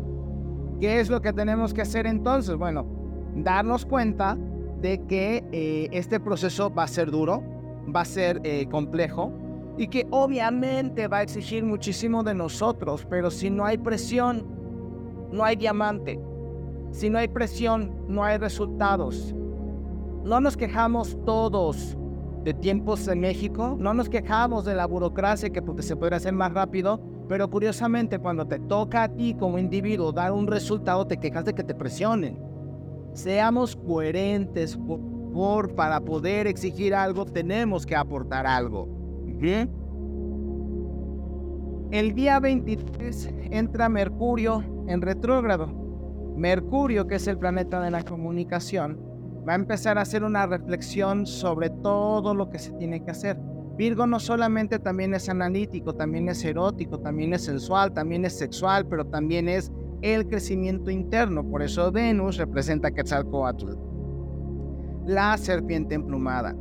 [0.79, 2.55] ¿Qué es lo que tenemos que hacer entonces?
[2.55, 2.85] Bueno,
[3.35, 4.37] darnos cuenta
[4.81, 7.43] de que eh, este proceso va a ser duro,
[7.93, 9.31] va a ser eh, complejo
[9.77, 14.45] y que obviamente va a exigir muchísimo de nosotros, pero si no hay presión,
[15.31, 16.19] no hay diamante.
[16.91, 19.35] Si no hay presión, no hay resultados.
[20.25, 21.95] No nos quejamos todos
[22.43, 26.51] de tiempos en México, no nos quejamos de la burocracia que se podría hacer más
[26.51, 31.45] rápido, pero curiosamente cuando te toca a ti como individuo dar un resultado, te quejas
[31.45, 32.39] de que te presionen.
[33.13, 34.75] Seamos coherentes
[35.31, 38.89] por, para poder exigir algo, tenemos que aportar algo.
[41.91, 45.67] El día 23 entra Mercurio en retrógrado.
[46.35, 49.14] Mercurio, que es el planeta de la comunicación,
[49.47, 53.37] va a empezar a hacer una reflexión sobre todo lo que se tiene que hacer.
[53.77, 58.87] Virgo no solamente también es analítico, también es erótico, también es sensual, también es sexual,
[58.87, 61.43] pero también es el crecimiento interno.
[61.43, 63.73] Por eso Venus representa Quetzalcoatl.
[65.05, 66.55] La serpiente emplumada.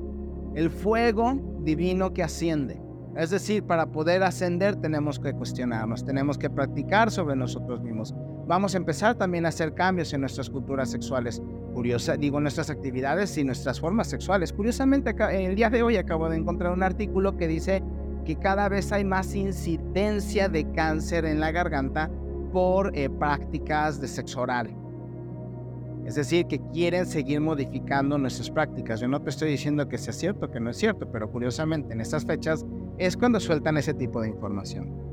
[0.54, 2.80] El fuego divino que asciende.
[3.16, 8.12] Es decir, para poder ascender tenemos que cuestionarnos, tenemos que practicar sobre nosotros mismos.
[8.46, 11.42] Vamos a empezar también a hacer cambios en nuestras culturas sexuales.
[11.72, 14.52] Curiosa, digo, nuestras actividades y nuestras formas sexuales.
[14.52, 17.82] Curiosamente, el día de hoy acabo de encontrar un artículo que dice
[18.26, 22.10] que cada vez hay más incidencia de cáncer en la garganta
[22.52, 24.74] por eh, prácticas de sexo oral.
[26.04, 29.00] Es decir, que quieren seguir modificando nuestras prácticas.
[29.00, 32.02] Yo no te estoy diciendo que sea cierto, que no es cierto, pero curiosamente en
[32.02, 32.64] estas fechas
[32.98, 35.03] es cuando sueltan ese tipo de información.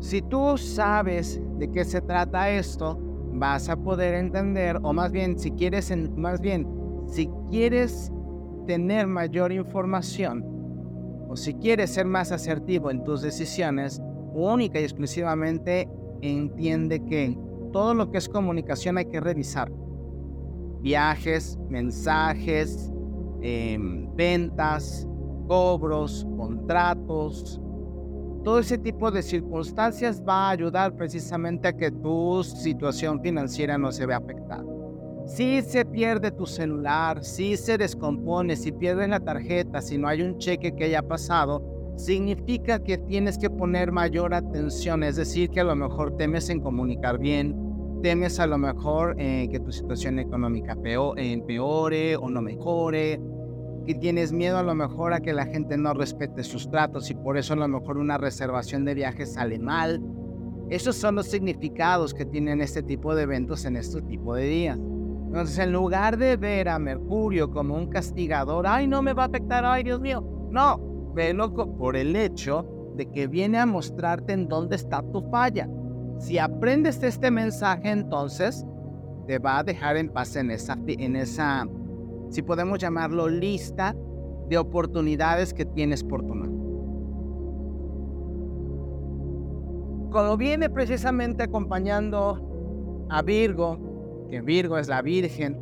[0.00, 2.98] Si tú sabes de qué se trata esto,
[3.32, 6.66] vas a poder entender, o más bien, si quieres, más bien,
[7.06, 8.12] si quieres
[8.66, 10.44] tener mayor información,
[11.28, 14.00] o si quieres ser más asertivo en tus decisiones,
[14.32, 15.88] única y exclusivamente
[16.20, 17.36] entiende que
[17.72, 19.70] todo lo que es comunicación hay que revisar.
[20.80, 22.92] Viajes, mensajes,
[23.40, 25.06] em, ventas,
[25.46, 27.60] cobros, contratos,
[28.46, 33.90] todo ese tipo de circunstancias va a ayudar precisamente a que tu situación financiera no
[33.90, 34.64] se vea afectada.
[35.26, 40.22] Si se pierde tu celular, si se descompone, si pierdes la tarjeta, si no hay
[40.22, 41.60] un cheque que haya pasado,
[41.96, 46.60] significa que tienes que poner mayor atención, es decir, que a lo mejor temes en
[46.60, 47.56] comunicar bien,
[48.00, 50.76] temes a lo mejor eh, que tu situación económica
[51.16, 53.20] empeore o no mejore,
[53.86, 57.14] que tienes miedo a lo mejor a que la gente no respete sus tratos y
[57.14, 60.02] por eso a lo mejor una reservación de viajes sale mal.
[60.68, 64.78] Esos son los significados que tienen este tipo de eventos en este tipo de días.
[64.78, 69.26] Entonces, en lugar de ver a Mercurio como un castigador, ay, no me va a
[69.26, 74.48] afectar, ay, Dios mío, no, velo por el hecho de que viene a mostrarte en
[74.48, 75.68] dónde está tu falla.
[76.18, 78.64] Si aprendes este mensaje, entonces
[79.26, 81.66] te va a dejar en paz en esa, en esa
[82.30, 83.94] si podemos llamarlo, lista
[84.48, 86.48] de oportunidades que tienes por tomar.
[90.10, 95.60] Cuando viene precisamente acompañando a Virgo, que Virgo es la Virgen,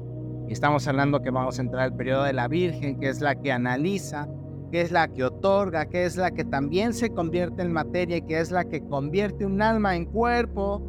[0.49, 3.35] y estamos hablando que vamos a entrar al periodo de la Virgen, que es la
[3.35, 4.29] que analiza,
[4.71, 8.23] que es la que otorga, que es la que también se convierte en materia y
[8.23, 10.83] que es la que convierte un alma en cuerpo.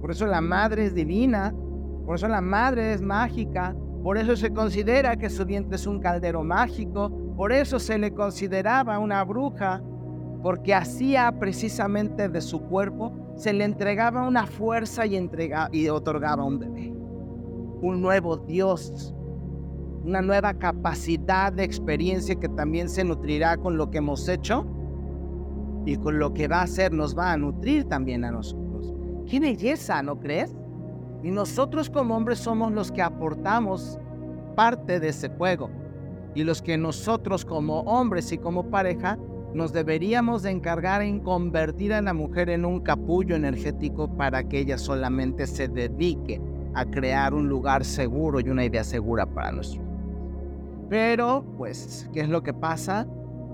[0.00, 1.54] Por eso la madre es divina,
[2.04, 6.00] por eso la madre es mágica, por eso se considera que su vientre es un
[6.00, 9.82] caldero mágico, por eso se le consideraba una bruja,
[10.42, 15.18] porque hacía precisamente de su cuerpo, se le entregaba una fuerza y,
[15.72, 16.92] y otorgaba un bebé,
[17.82, 19.14] un nuevo Dios,
[20.04, 24.64] una nueva capacidad de experiencia que también se nutrirá con lo que hemos hecho
[25.84, 28.94] y con lo que va a hacer nos va a nutrir también a nosotros.
[29.26, 30.54] ¡Qué belleza, ¿no crees?
[31.22, 33.98] Y nosotros como hombres somos los que aportamos
[34.54, 35.70] parte de ese fuego.
[36.34, 39.18] Y los que nosotros como hombres y como pareja
[39.54, 44.60] nos deberíamos de encargar en convertir a la mujer en un capullo energético para que
[44.60, 46.40] ella solamente se dedique
[46.74, 49.88] a crear un lugar seguro y una idea segura para nosotros.
[50.88, 53.06] Pero, pues, ¿qué es lo que pasa?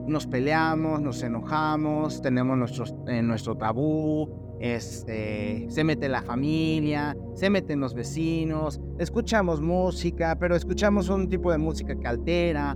[0.07, 4.29] Nos peleamos, nos enojamos, tenemos nuestro, eh, nuestro tabú,
[4.65, 11.53] este, se mete la familia, se meten los vecinos, escuchamos música, pero escuchamos un tipo
[11.53, 12.75] de música que altera.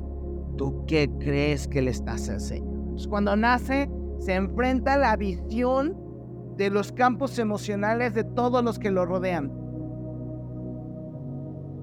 [0.59, 2.95] ¿Tú qué crees que le estás enseñando?
[3.09, 5.97] Cuando nace, se enfrenta a la visión
[6.59, 9.51] de los campos emocionales de todos los que lo rodean.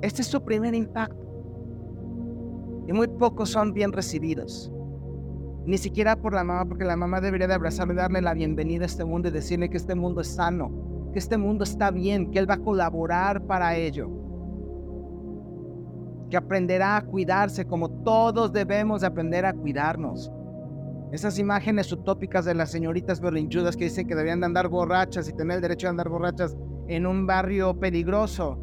[0.03, 1.25] Este es su primer impacto.
[2.87, 4.71] Y muy pocos son bien recibidos.
[5.65, 8.85] Ni siquiera por la mamá, porque la mamá debería de abrazarle, darle la bienvenida a
[8.85, 12.37] este mundo y decirle que este mundo es sano, que este mundo está bien, que
[12.37, 14.07] él va a colaborar para ello.
[16.29, 20.31] Que aprenderá a cuidarse como todos debemos de aprender a cuidarnos.
[21.11, 25.33] Esas imágenes utópicas de las señoritas berrinchudas que dicen que deberían de andar borrachas y
[25.33, 26.55] tener el derecho de andar borrachas
[26.87, 28.59] en un barrio peligroso.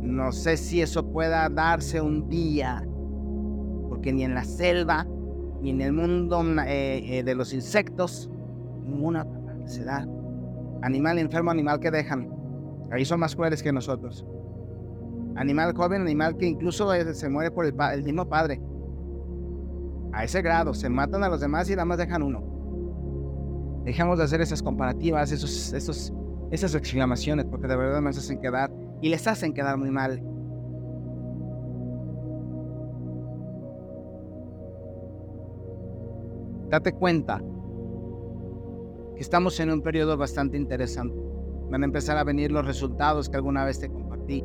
[0.00, 2.86] No sé si eso pueda darse un día,
[3.88, 5.04] porque ni en la selva
[5.62, 8.30] y en el mundo eh, eh, de los insectos,
[8.84, 9.26] ninguna
[9.66, 10.06] se da.
[10.82, 12.30] Animal enfermo, animal que dejan.
[12.90, 14.24] Ahí son más crueles que nosotros.
[15.34, 18.60] Animal joven, animal que incluso se muere por el, el mismo padre.
[20.12, 23.82] A ese grado, se matan a los demás y nada más dejan uno.
[23.84, 26.12] Dejamos de hacer esas comparativas, esos, esos,
[26.50, 30.22] esas exclamaciones, porque de verdad nos hacen quedar y les hacen quedar muy mal.
[36.68, 37.42] Date cuenta
[39.14, 41.20] que estamos en un periodo bastante interesante.
[41.70, 44.44] Van a empezar a venir los resultados que alguna vez te compartí.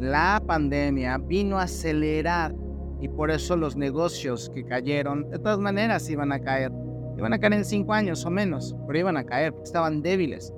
[0.00, 2.54] La pandemia vino a acelerar
[3.00, 6.72] y por eso los negocios que cayeron, de todas maneras iban a caer.
[7.16, 10.52] Iban a caer en cinco años o menos, pero iban a caer estaban débiles.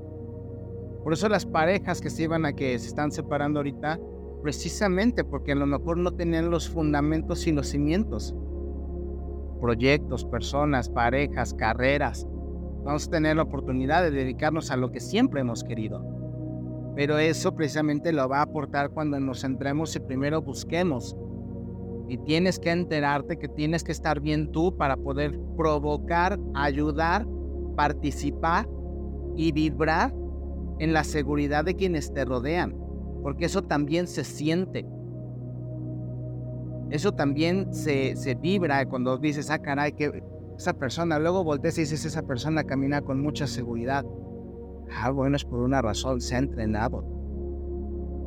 [1.03, 4.01] Por eso las parejas que se iban a que se están separando ahorita,
[4.43, 8.35] precisamente porque a lo mejor no tenían los fundamentos y los cimientos
[9.65, 12.29] proyectos, personas, parejas, carreras.
[12.85, 16.05] Vamos a tener la oportunidad de dedicarnos a lo que siempre hemos querido.
[16.95, 21.17] Pero eso precisamente lo va a aportar cuando nos centremos y primero busquemos.
[22.11, 27.27] Y tienes que enterarte que tienes que estar bien tú para poder provocar, ayudar,
[27.75, 28.69] participar
[29.35, 30.15] y vibrar
[30.79, 32.77] en la seguridad de quienes te rodean.
[33.23, 34.85] Porque eso también se siente.
[36.95, 40.23] Eso también se, se vibra cuando dices, ah, caray, que
[40.57, 44.07] esa persona, luego volteas y dices, esa persona camina con mucha seguridad.
[44.97, 47.05] Ah, bueno, es por una razón, se ha entrenado.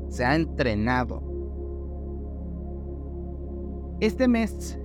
[0.10, 1.24] Se ha entrenado.
[4.02, 4.78] Este mes,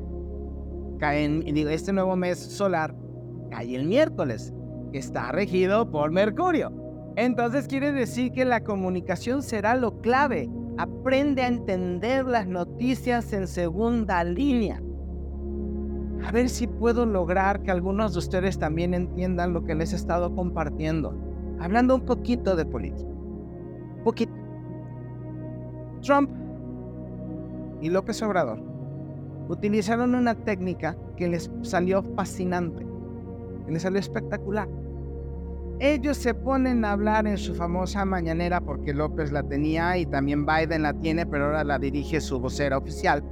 [1.00, 2.94] cae digo, este nuevo mes solar,
[3.50, 4.54] cae el miércoles,
[4.92, 6.70] que está regido por Mercurio.
[7.16, 10.48] Entonces quiere decir que la comunicación será lo clave
[10.78, 14.82] Aprende a entender las noticias en segunda línea.
[16.24, 19.96] A ver si puedo lograr que algunos de ustedes también entiendan lo que les he
[19.96, 21.14] estado compartiendo.
[21.60, 23.10] Hablando un poquito de política.
[24.04, 24.32] Poquito.
[26.00, 26.30] Trump
[27.80, 28.60] y López Obrador
[29.48, 32.86] utilizaron una técnica que les salió fascinante,
[33.66, 34.68] que les salió espectacular
[35.82, 40.46] ellos se ponen a hablar en su famosa mañanera porque López la tenía y también
[40.46, 43.24] Biden la tiene, pero ahora la dirige su vocera oficial.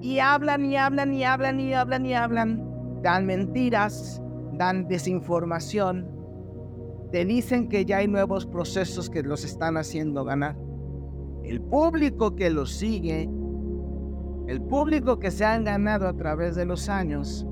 [0.00, 3.00] Y hablan y hablan y hablan y hablan y hablan.
[3.00, 4.20] Dan mentiras,
[4.54, 6.10] dan desinformación.
[7.12, 10.56] Te dicen que ya hay nuevos procesos que los están haciendo ganar.
[11.44, 13.30] El público que los sigue,
[14.48, 17.46] el público que se han ganado a través de los años,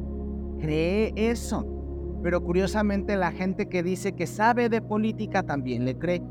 [0.59, 1.74] cree eso
[2.25, 6.23] pero curiosamente la gente que dice que sabe de política también le cree.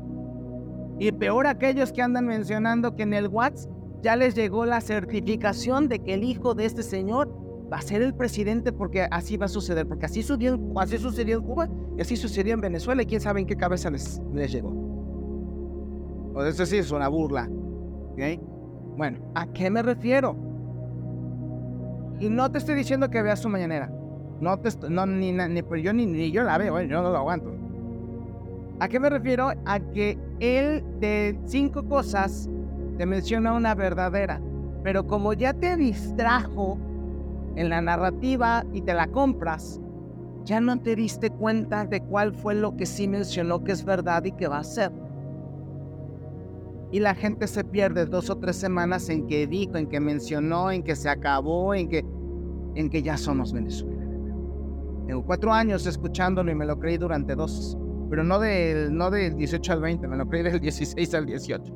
[0.98, 3.70] Y peor aquellos que andan mencionando que en el WhatsApp
[4.02, 7.32] ya les llegó la certificación de que el hijo de este señor
[7.72, 11.38] va a ser el presidente porque así va a suceder, porque así sucedió, así sucedió
[11.38, 14.50] en Cuba y así sucedió en Venezuela y quién sabe en qué cabeza les, les
[14.50, 14.70] llegó.
[16.34, 17.48] O eso sí es una burla.
[18.96, 20.34] Bueno, ¿a qué me refiero?
[22.18, 23.93] Y no te estoy diciendo que veas su mañanera.
[24.40, 27.18] No, te, no ni, ni, pues yo ni, ni, yo la veo, yo no lo
[27.18, 27.52] aguanto.
[28.80, 29.52] ¿A qué me refiero?
[29.64, 32.48] A que él de cinco cosas
[32.98, 34.40] te menciona una verdadera,
[34.82, 36.78] pero como ya te distrajo
[37.56, 39.80] en la narrativa y te la compras,
[40.44, 44.24] ya no te diste cuenta de cuál fue lo que sí mencionó que es verdad
[44.24, 44.92] y que va a ser.
[46.90, 50.70] Y la gente se pierde dos o tres semanas en que dijo, en que mencionó,
[50.70, 52.04] en que se acabó, en que,
[52.74, 53.93] en que ya somos Venezuela.
[55.06, 57.78] Tengo cuatro años escuchándolo y me lo creí durante dos.
[58.10, 61.74] pero no del, no del 18 al 20, me lo creí del 16 al 18.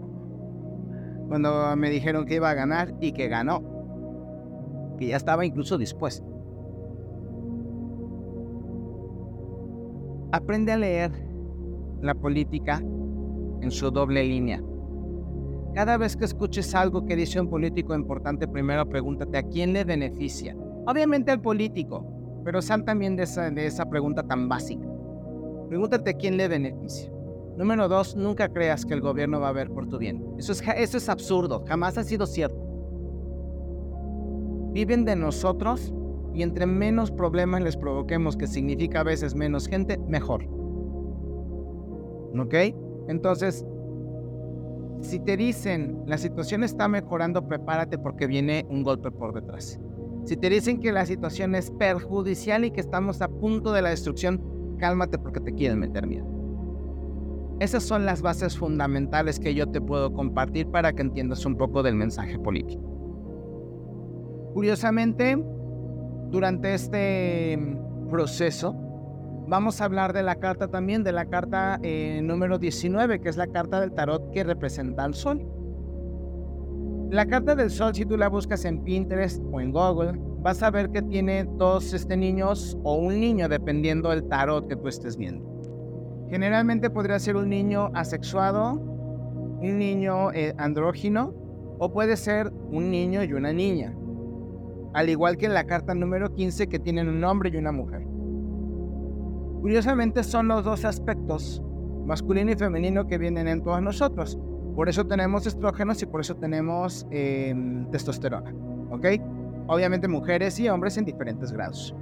[1.28, 3.62] Cuando me dijeron que iba a ganar y que ganó,
[4.98, 6.26] que ya estaba incluso dispuesto.
[10.32, 11.10] Aprende a leer
[12.00, 12.82] la política
[13.60, 14.62] en su doble línea.
[15.74, 19.84] Cada vez que escuches algo que dice un político importante, primero pregúntate a quién le
[19.84, 20.56] beneficia.
[20.86, 22.17] Obviamente al político,
[22.48, 24.88] pero sal también de esa, de esa pregunta tan básica.
[25.68, 27.12] Pregúntate quién le beneficia.
[27.58, 30.24] Número dos, nunca creas que el gobierno va a ver por tu bien.
[30.38, 32.56] Eso es, eso es absurdo, jamás ha sido cierto.
[34.72, 35.92] Viven de nosotros
[36.32, 40.46] y entre menos problemas les provoquemos, que significa a veces menos gente, mejor.
[42.34, 42.54] ¿Ok?
[43.08, 43.66] Entonces,
[45.02, 49.78] si te dicen la situación está mejorando, prepárate porque viene un golpe por detrás.
[50.28, 53.88] Si te dicen que la situación es perjudicial y que estamos a punto de la
[53.88, 56.26] destrucción, cálmate porque te quieren meter miedo.
[57.60, 61.82] Esas son las bases fundamentales que yo te puedo compartir para que entiendas un poco
[61.82, 62.82] del mensaje político.
[64.52, 65.42] Curiosamente,
[66.30, 67.58] durante este
[68.10, 68.76] proceso,
[69.48, 73.38] vamos a hablar de la carta también, de la carta eh, número 19, que es
[73.38, 75.57] la carta del tarot que representa al sol.
[77.10, 80.70] La carta del sol, si tú la buscas en Pinterest o en Google, vas a
[80.70, 85.16] ver que tiene dos este, niños o un niño, dependiendo del tarot que tú estés
[85.16, 85.42] viendo.
[86.28, 91.32] Generalmente podría ser un niño asexuado, un niño eh, andrógino,
[91.78, 93.96] o puede ser un niño y una niña.
[94.92, 98.02] Al igual que en la carta número 15 que tienen un hombre y una mujer.
[99.62, 101.62] Curiosamente son los dos aspectos,
[102.04, 104.38] masculino y femenino, que vienen en todos nosotros.
[104.78, 108.54] Por eso tenemos estrógenos y por eso tenemos em, testosterona.
[108.90, 109.06] ¿Ok?
[109.66, 111.96] Obviamente mujeres y hombres en diferentes grados.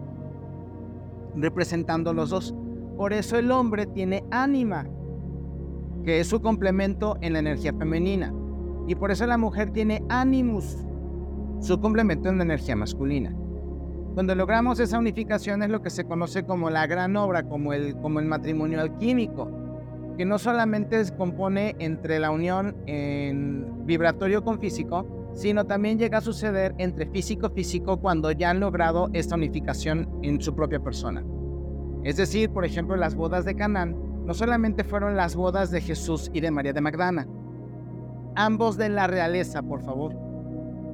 [1.34, 2.54] Representando los dos.
[2.98, 4.86] Por eso el hombre tiene ánima,
[6.04, 8.34] que es su complemento en la energía femenina.
[8.86, 10.76] Y por eso la mujer tiene animus,
[11.60, 13.34] su complemento en la energía masculina.
[14.12, 17.96] Cuando logramos esa unificación es lo que se conoce como la gran obra, como el,
[17.96, 19.50] como el matrimonio alquímico,
[20.16, 26.18] que no solamente se compone entre la unión en vibratorio con físico, sino también llega
[26.18, 31.24] a suceder entre físico-físico cuando ya han logrado esta unificación en su propia persona.
[32.04, 36.30] Es decir, por ejemplo, las bodas de Canaán no solamente fueron las bodas de Jesús
[36.32, 37.26] y de María de Magdala,
[38.34, 40.26] ambos de la realeza, por favor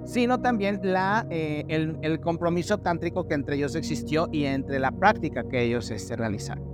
[0.04, 5.44] sino también la, eh, el, compromiso tántrico que entre ellos existió y entre la práctica
[5.48, 6.71] que ellos este, realizaron.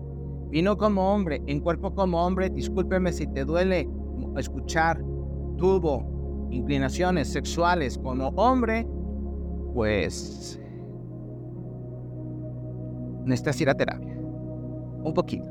[0.51, 3.89] Vino como hombre, en cuerpo como hombre, discúlpeme si te duele
[4.37, 5.03] escuchar,
[5.57, 8.87] tuvo inclinaciones sexuales como hombre,
[9.75, 10.59] pues
[13.25, 14.17] necesitas ir a terapia.
[15.05, 15.45] Un poquito.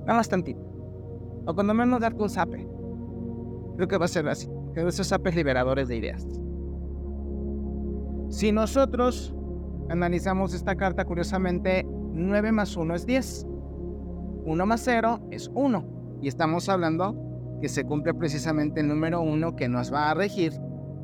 [0.00, 0.60] Nada más tantito.
[1.46, 2.68] O cuando menos darte un zape.
[3.76, 4.48] Creo que va a ser así.
[4.74, 6.26] Que esos zapes liberadores de ideas.
[8.28, 9.34] Si nosotros
[9.88, 13.46] analizamos esta carta, curiosamente, 9 más 1 es 10.
[14.48, 16.18] 1 más 0 es 1.
[16.22, 17.14] Y estamos hablando
[17.60, 20.52] que se cumple precisamente el número 1 que nos va a regir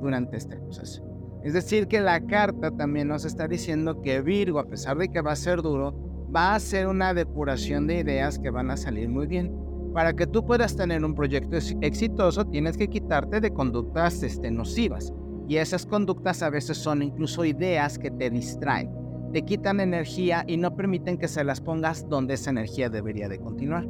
[0.01, 1.05] durante este proceso.
[1.42, 5.20] Es decir, que la carta también nos está diciendo que Virgo, a pesar de que
[5.20, 5.95] va a ser duro,
[6.34, 9.55] va a hacer una depuración de ideas que van a salir muy bien.
[9.92, 15.12] Para que tú puedas tener un proyecto exitoso, tienes que quitarte de conductas este, nocivas.
[15.47, 18.90] Y esas conductas a veces son incluso ideas que te distraen,
[19.35, 23.41] te quitan energía y no permiten que se las pongas donde esa energía debería de
[23.41, 23.85] continuar.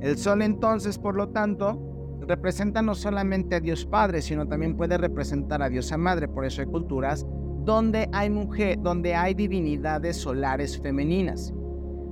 [0.00, 4.98] El sol entonces, por lo tanto, representa no solamente a Dios Padre, sino también puede
[4.98, 6.26] representar a Diosa Madre.
[6.26, 7.24] Por eso hay culturas
[7.64, 11.54] donde hay mujer, donde hay divinidades solares femeninas.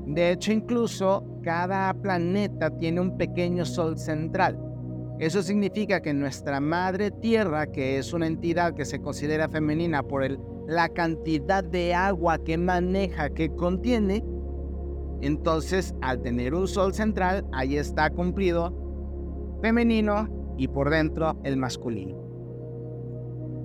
[0.06, 4.56] De hecho, incluso cada planeta tiene un pequeño sol central.
[5.18, 10.22] Eso significa que nuestra madre tierra, que es una entidad que se considera femenina por
[10.22, 10.38] el,
[10.68, 14.22] la cantidad de agua que maneja, que contiene,
[15.22, 22.18] entonces al tener un sol central, ahí está cumplido femenino y por dentro el masculino.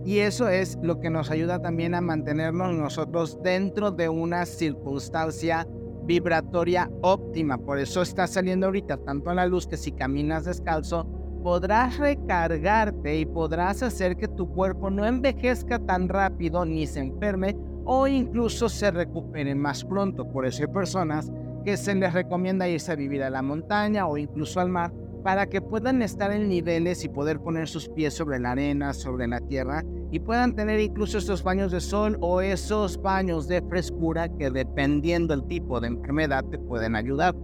[0.05, 5.67] Y eso es lo que nos ayuda también a mantenernos nosotros dentro de una circunstancia
[6.05, 7.57] vibratoria óptima.
[7.57, 11.05] Por eso está saliendo ahorita tanto a la luz que si caminas descalzo,
[11.43, 17.57] podrás recargarte y podrás hacer que tu cuerpo no envejezca tan rápido ni se enferme
[17.83, 20.25] o incluso se recupere más pronto.
[20.25, 21.29] Por eso hay personas
[21.65, 25.47] que se les recomienda irse a vivir a la montaña o incluso al mar para
[25.47, 29.41] que puedan estar en niveles y poder poner sus pies sobre la arena, sobre la
[29.41, 34.49] tierra y puedan tener incluso estos baños de sol o esos baños de frescura que
[34.49, 37.35] dependiendo del tipo de enfermedad te pueden ayudar.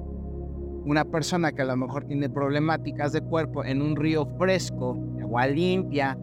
[0.89, 5.45] Una persona que a lo mejor tiene problemáticas de cuerpo en un río fresco, agua
[5.45, 6.17] limpia,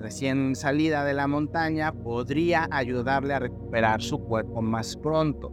[0.00, 5.52] recién salida de la montaña, podría ayudarle a recuperar su cuerpo más pronto.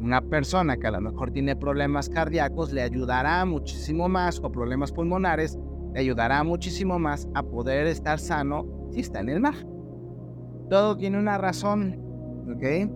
[0.00, 4.90] Una persona que a lo mejor tiene problemas cardíacos le ayudará muchísimo más, o problemas
[4.90, 5.56] pulmonares,
[5.94, 9.54] le ayudará muchísimo más a poder estar sano si está en el mar.
[10.68, 11.96] Todo tiene una razón,
[12.52, 12.90] ¿ok?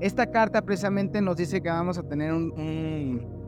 [0.00, 3.41] Esta carta precisamente nos dice que vamos a tener un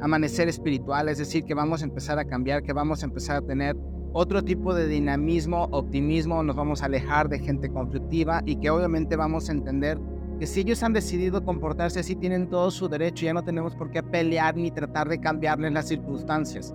[0.00, 3.42] amanecer espiritual, es decir, que vamos a empezar a cambiar, que vamos a empezar a
[3.42, 3.76] tener
[4.12, 9.16] otro tipo de dinamismo, optimismo, nos vamos a alejar de gente conflictiva y que obviamente
[9.16, 9.98] vamos a entender
[10.38, 13.90] que si ellos han decidido comportarse así, tienen todo su derecho, ya no tenemos por
[13.90, 16.74] qué pelear ni tratar de cambiarles las circunstancias.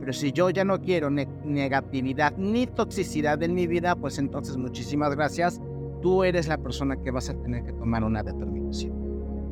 [0.00, 5.14] Pero si yo ya no quiero negatividad ni toxicidad en mi vida, pues entonces muchísimas
[5.14, 5.60] gracias,
[6.00, 8.94] tú eres la persona que vas a tener que tomar una determinación.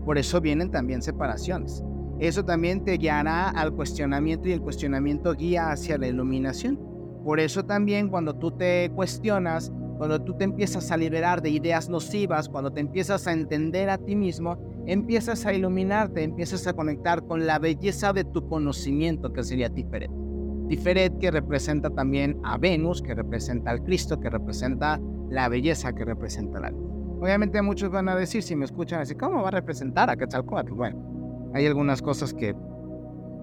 [0.07, 1.83] Por eso vienen también separaciones.
[2.19, 6.79] Eso también te guiará al cuestionamiento y el cuestionamiento guía hacia la iluminación.
[7.25, 11.89] Por eso también cuando tú te cuestionas, cuando tú te empiezas a liberar de ideas
[11.89, 14.57] nocivas, cuando te empiezas a entender a ti mismo,
[14.87, 20.11] empiezas a iluminarte, empiezas a conectar con la belleza de tu conocimiento, que sería Tiferet.
[20.69, 26.05] Tiferet que representa también a Venus, que representa al Cristo, que representa la belleza, que
[26.05, 26.87] representa la luz.
[27.21, 30.73] Obviamente muchos van a decir, si me escuchan, así, ¿cómo va a representar a Quetzalcóatl?
[30.73, 31.16] Bueno,
[31.57, 32.55] hay algunas cosas que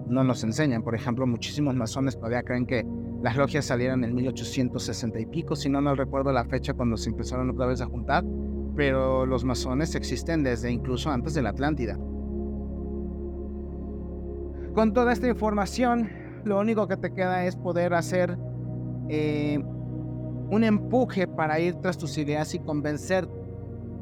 [0.06, 0.84] no nos enseñan.
[0.84, 2.86] Por ejemplo, muchísimos masones todavía creen que
[3.22, 7.10] las logias salieron en 1860 y pico, si no, no recuerdo la fecha cuando se
[7.10, 8.24] empezaron otra vez a juntar,
[8.76, 11.98] pero los masones existen desde incluso antes de la Atlántida.
[14.74, 16.08] Con toda esta información,
[16.44, 18.38] lo único que te queda es poder hacer
[19.08, 23.28] eh, un empuje para ir tras tus ideas y convencer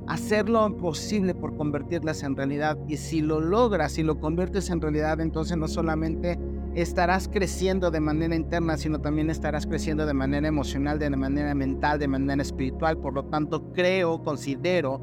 [0.07, 2.78] hacer lo posible por convertirlas en realidad.
[2.88, 6.38] Y si lo logras, y lo conviertes en realidad, entonces no solamente
[6.74, 11.98] estarás creciendo de manera interna, sino también estarás creciendo de manera emocional, de manera mental,
[11.98, 12.98] de manera espiritual.
[12.98, 15.00] Por lo tanto, creo, considero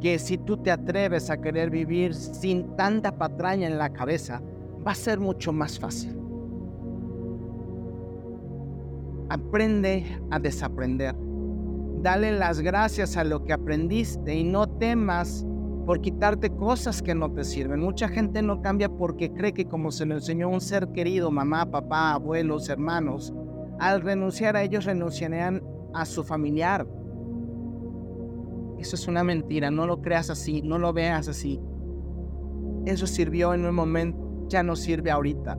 [0.00, 4.40] que si tú te atreves a querer vivir sin tanta patraña en la cabeza,
[4.86, 6.16] va a ser mucho más fácil.
[9.28, 11.14] Aprende a desaprender
[12.00, 15.44] Dale las gracias a lo que aprendiste y no temas
[15.84, 17.80] por quitarte cosas que no te sirven.
[17.80, 21.70] Mucha gente no cambia porque cree que como se lo enseñó un ser querido, mamá,
[21.70, 23.34] papá, abuelos, hermanos,
[23.80, 26.86] al renunciar a ellos renunciarán a su familiar.
[28.78, 31.60] Eso es una mentira, no lo creas así, no lo veas así.
[32.84, 35.58] Eso sirvió en un momento, ya no sirve ahorita.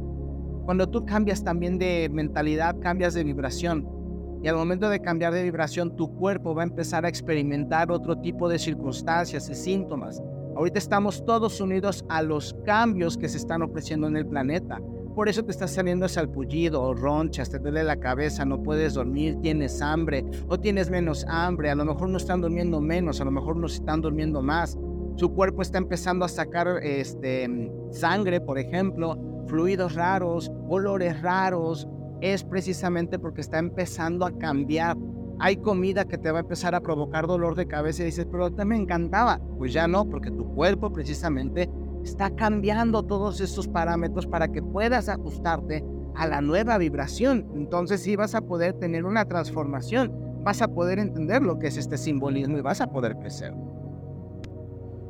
[0.63, 3.98] Cuando tú cambias también de mentalidad, cambias de vibración.
[4.41, 8.17] Y al momento de cambiar de vibración, tu cuerpo va a empezar a experimentar otro
[8.17, 10.21] tipo de circunstancias y síntomas.
[10.55, 14.79] Ahorita estamos todos unidos a los cambios que se están ofreciendo en el planeta.
[15.13, 19.81] Por eso te está saliendo salpullido ronchas, te duele la cabeza, no puedes dormir, tienes
[19.81, 21.69] hambre o tienes menos hambre.
[21.69, 24.77] A lo mejor no están durmiendo menos, a lo mejor no están durmiendo más.
[25.15, 29.17] Su cuerpo está empezando a sacar este, sangre, por ejemplo,
[29.47, 31.85] fluidos raros, olores raros,
[32.21, 34.97] es precisamente porque está empezando a cambiar.
[35.39, 38.51] Hay comida que te va a empezar a provocar dolor de cabeza y dices, pero
[38.51, 39.39] te me encantaba.
[39.57, 41.69] Pues ya no, porque tu cuerpo precisamente
[42.03, 45.83] está cambiando todos estos parámetros para que puedas ajustarte
[46.15, 47.49] a la nueva vibración.
[47.55, 50.11] Entonces sí vas a poder tener una transformación,
[50.43, 53.53] vas a poder entender lo que es este simbolismo y vas a poder crecer.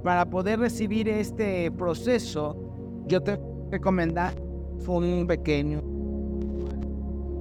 [0.03, 2.55] Para poder recibir este proceso,
[3.07, 3.39] yo te
[3.71, 4.21] recomiendo
[4.87, 5.98] un pequeño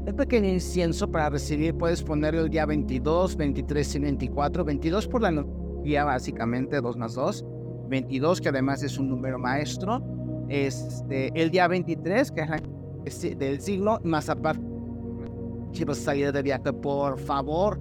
[0.09, 4.64] el pequeño incienso para recibir puedes ponerlo el día 22, 23 y 24.
[4.64, 7.44] 22 por la energía básicamente 2 más 2.
[7.90, 10.02] 22 que además es un número maestro.
[10.48, 12.46] Este, el día 23 que
[13.04, 14.64] es del siglo más aparte.
[15.72, 17.78] Si vas a salir de viaje, por favor,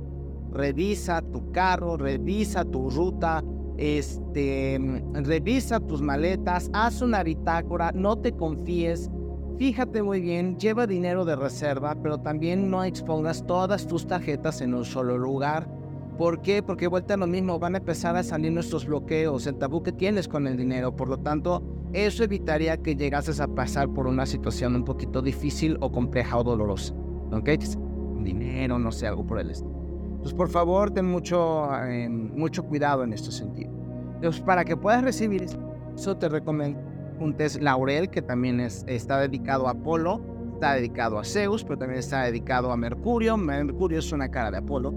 [0.52, 3.42] revisa tu carro, revisa tu ruta,
[3.78, 9.10] este, revisa tus maletas, haz una bitácora, no te confíes,
[9.58, 14.76] Fíjate muy bien, lleva dinero de reserva, pero también no expongas todas tus tarjetas en
[14.76, 15.68] un solo lugar.
[16.16, 16.62] ¿Por qué?
[16.62, 19.92] Porque vuelta a lo mismo, van a empezar a salir nuestros bloqueos, el tabú que
[19.92, 20.96] tienes con el dinero.
[20.96, 25.76] Por lo tanto, eso evitaría que llegases a pasar por una situación un poquito difícil
[25.82, 26.94] o compleja o dolorosa.
[27.32, 27.50] ¿Ok?
[28.24, 29.74] Dinero, no sé, algo por el estilo.
[30.12, 33.72] Entonces, por favor, ten mucho, eh, mucho cuidado en este sentido.
[34.16, 35.44] Entonces, para que puedas recibir
[35.96, 36.80] eso, te recomiendo
[37.20, 40.22] un test laurel que también es, está dedicado a Apolo,
[40.54, 43.38] está dedicado a Zeus, pero también está dedicado a Mercurio.
[43.38, 44.94] Mercurio es una cara de Apolo.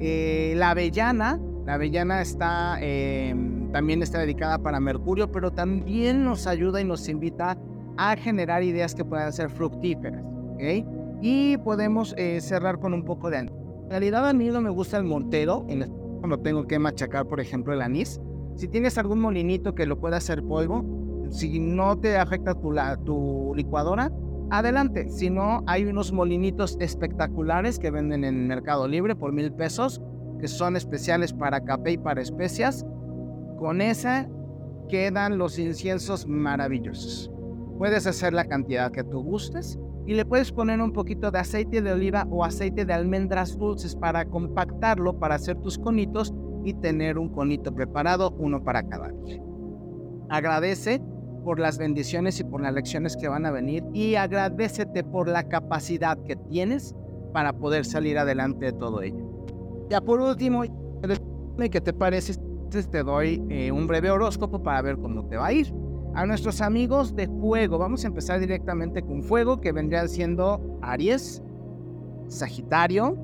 [0.00, 6.46] Eh, la avellana, la avellana está, em, también está dedicada para Mercurio, pero también nos
[6.46, 7.58] ayuda y nos invita
[7.96, 10.22] a generar ideas que puedan ser fructíferas.
[10.54, 10.86] ¿okay?
[11.20, 13.52] Y podemos eh, cerrar con un poco de anís.
[13.84, 15.86] En realidad a mí no me gusta el mortero, en
[16.20, 18.20] cuando tengo que machacar, por ejemplo, el anís.
[18.56, 20.84] Si tienes algún molinito que lo pueda hacer polvo,
[21.30, 24.10] si no te afecta tu, la, tu licuadora,
[24.50, 25.08] adelante.
[25.08, 30.00] Si no, hay unos molinitos espectaculares que venden en Mercado Libre por mil pesos,
[30.38, 32.86] que son especiales para café y para especias.
[33.58, 34.28] Con esa
[34.88, 37.30] quedan los inciensos maravillosos.
[37.78, 41.80] Puedes hacer la cantidad que tú gustes y le puedes poner un poquito de aceite
[41.80, 47.18] de oliva o aceite de almendras dulces para compactarlo, para hacer tus conitos y tener
[47.18, 49.42] un conito preparado, uno para cada día.
[50.28, 51.00] Agradece
[51.44, 55.44] por las bendiciones y por las lecciones que van a venir y agradecete por la
[55.44, 56.96] capacidad que tienes
[57.32, 59.86] para poder salir adelante de todo ello.
[59.90, 60.62] Ya por último,
[61.70, 62.34] ¿qué te parece?
[62.90, 65.72] Te doy eh, un breve horóscopo para ver cómo te va a ir.
[66.14, 71.42] A nuestros amigos de fuego, vamos a empezar directamente con fuego, que vendrían siendo Aries,
[72.28, 73.16] Sagitario,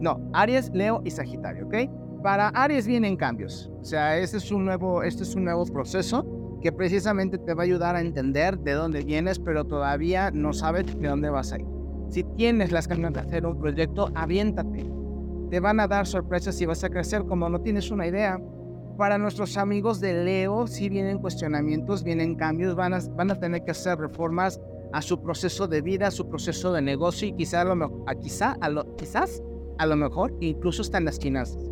[0.00, 2.22] no, Aries, Leo y Sagitario, ¿ok?
[2.22, 6.39] Para Aries vienen cambios, o sea, este es un nuevo, este es un nuevo proceso
[6.60, 10.86] que precisamente te va a ayudar a entender de dónde vienes, pero todavía no sabes
[10.98, 11.66] de dónde vas a ir.
[12.08, 14.90] Si tienes las ganas de hacer un proyecto, aviéntate.
[15.50, 18.40] Te van a dar sorpresas y vas a crecer como no tienes una idea.
[18.98, 23.64] Para nuestros amigos de Leo, si vienen cuestionamientos, vienen cambios, van a, van a tener
[23.64, 24.60] que hacer reformas
[24.92, 28.14] a su proceso de vida, a su proceso de negocio y quizá a lo, a,
[28.16, 29.42] quizá, a lo, quizás
[29.78, 31.69] a lo mejor incluso en las finanzas.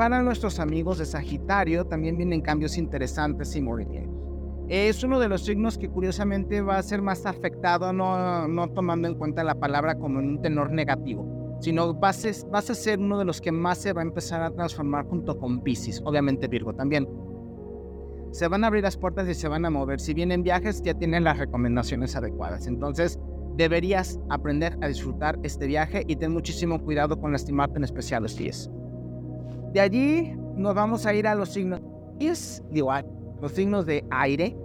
[0.00, 4.16] Para nuestros amigos de Sagitario también vienen cambios interesantes y movimientos.
[4.66, 9.08] Es uno de los signos que curiosamente va a ser más afectado, no, no tomando
[9.08, 12.98] en cuenta la palabra como en un tenor negativo, sino vas a, vas a ser
[12.98, 16.48] uno de los que más se va a empezar a transformar junto con Pisces, obviamente
[16.48, 17.06] Virgo también.
[18.30, 20.00] Se van a abrir las puertas y se van a mover.
[20.00, 22.66] Si vienen viajes, ya tienen las recomendaciones adecuadas.
[22.66, 23.20] Entonces,
[23.58, 28.32] deberías aprender a disfrutar este viaje y ten muchísimo cuidado con lastimarte en especial los
[28.32, 28.70] pies.
[29.72, 31.80] De allí nos vamos a ir a los signos,
[32.70, 32.92] digo,
[33.40, 34.56] los signos de aire,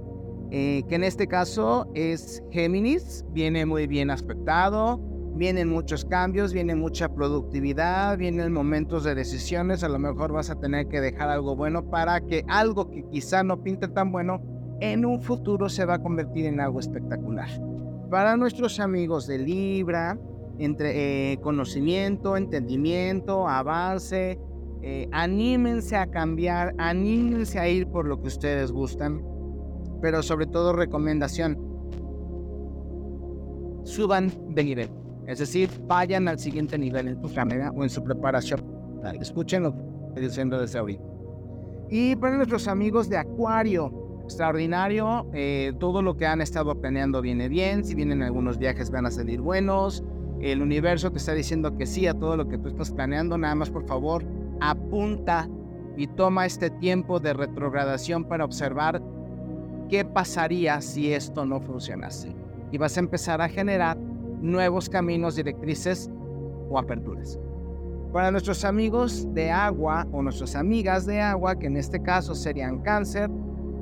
[0.51, 4.99] eh, que en este caso es Géminis, viene muy bien aspectado,
[5.36, 10.60] vienen muchos cambios, viene mucha productividad, vienen momentos de decisiones, a lo mejor vas a
[10.60, 14.41] tener que dejar algo bueno para que algo que quizá no pinte tan bueno,
[14.80, 17.49] en un futuro se va a convertir en algo espectacular.
[18.10, 20.18] Para nuestros amigos de Libra,
[20.58, 24.39] entre eh, conocimiento, entendimiento, avance,
[24.88, 29.19] eh, anímense a cambiar, anímense a ir por lo que ustedes gustan,
[29.99, 31.57] pero sobre todo recomendación,
[33.83, 34.89] suban de nivel,
[35.25, 38.63] es decir, vayan al siguiente nivel en su carrera o en su preparación.
[39.19, 41.03] Escuchen lo que estoy diciendo desde ahorita.
[41.89, 47.49] Y para nuestros amigos de Acuario, extraordinario, eh, todo lo que han estado planeando viene
[47.49, 50.03] bien, si vienen algunos viajes van a salir buenos,
[50.41, 53.55] el universo te está diciendo que sí a todo lo que tú estás planeando, nada
[53.55, 55.49] más por favor apunta
[55.97, 59.01] y toma este tiempo de retrogradación para observar
[59.89, 62.36] qué pasaría si esto no funcionase.
[62.72, 63.97] Y vas a empezar a generar
[64.41, 66.10] nuevos caminos, directrices
[66.70, 67.39] o aperturas.
[68.12, 72.80] Para nuestros amigos de agua o nuestras amigas de agua, que en este caso serían
[72.80, 73.30] cáncer,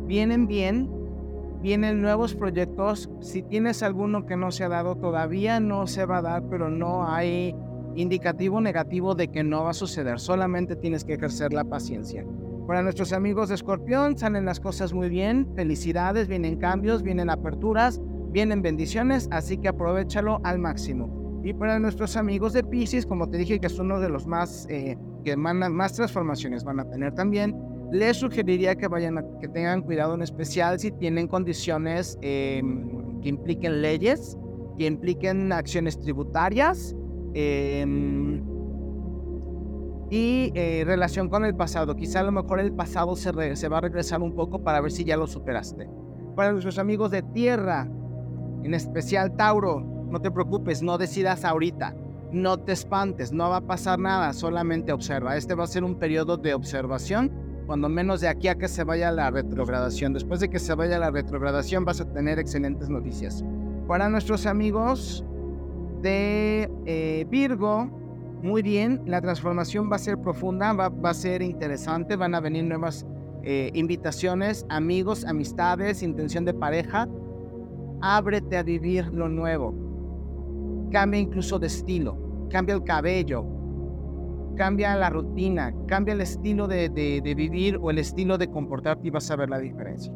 [0.07, 0.89] vienen bien,
[1.61, 3.09] vienen nuevos proyectos.
[3.19, 6.69] Si tienes alguno que no se ha dado todavía, no se va a dar, pero
[6.69, 7.55] no hay
[7.95, 12.25] indicativo negativo de que no va a suceder, solamente tienes que ejercer la paciencia.
[12.67, 18.01] Para nuestros amigos de Escorpión salen las cosas muy bien, felicidades, vienen cambios, vienen aperturas,
[18.31, 21.41] vienen bendiciones, así que aprovechalo al máximo.
[21.43, 24.65] Y para nuestros amigos de Pisces, como te dije que es uno de los más
[24.69, 27.55] eh, que más transformaciones van a tener también,
[27.91, 33.81] les sugeriría que vayan que tengan cuidado en especial si tienen condiciones em, que impliquen
[33.81, 34.37] leyes,
[34.77, 36.95] que impliquen acciones tributarias,
[37.33, 38.43] Em,
[40.09, 41.95] y eh, relación con el pasado.
[41.95, 44.91] Quizá a lo mejor el pasado se, se va a regresar un poco para ver
[44.91, 45.89] si ya lo superaste.
[46.35, 47.89] Para nuestros amigos de tierra,
[48.63, 51.95] en especial Tauro, no te preocupes, no decidas ahorita.
[52.31, 55.37] No te espantes, no va a pasar nada, solamente observa.
[55.37, 57.31] Este va a ser un periodo de observación,
[57.67, 60.13] cuando menos de aquí a que se vaya la retrogradación.
[60.13, 63.43] Después de que se vaya la retrogradación vas a tener excelentes noticias.
[63.87, 65.23] Para nuestros amigos
[66.03, 67.89] de eh, Virgo,
[68.43, 72.65] muy bien, la transformación va a ser profunda, va, a ser interesante, van a venir
[72.65, 73.07] nuevas
[73.41, 77.07] eh, invitaciones, amigos, amistades, intención de pareja.
[78.01, 79.73] Ábrete a vivir lo nuevo.
[80.91, 83.45] Cambia incluso de estilo, cambia el cabello,
[84.57, 89.07] cambia la rutina, cambia el estilo de, de, de vivir o el estilo de comportarte
[89.07, 90.13] y vas a ver la diferencia.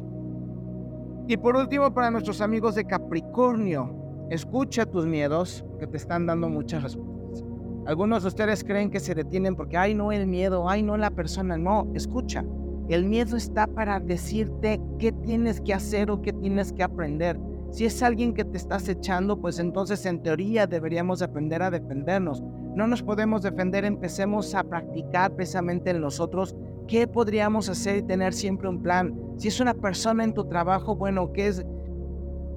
[1.26, 3.97] Y por último, para nuestros amigos de Capricornio,
[4.30, 7.44] escucha tus miedos que te están dando muchas respuestas.
[7.86, 11.10] Algunos de ustedes creen que se detienen porque, ay, no el miedo, ay, no la
[11.10, 11.56] persona.
[11.56, 12.44] No, escucha.
[12.88, 17.38] El miedo está para decirte qué tienes que hacer o qué tienes que aprender.
[17.70, 22.42] Si es alguien que te estás echando, pues entonces en teoría deberíamos aprender a defendernos.
[22.74, 26.56] No nos podemos defender, empecemos a practicar precisamente en nosotros
[26.86, 29.14] qué podríamos hacer y tener siempre un plan.
[29.36, 31.64] Si es una persona en tu trabajo, bueno, ¿qué es?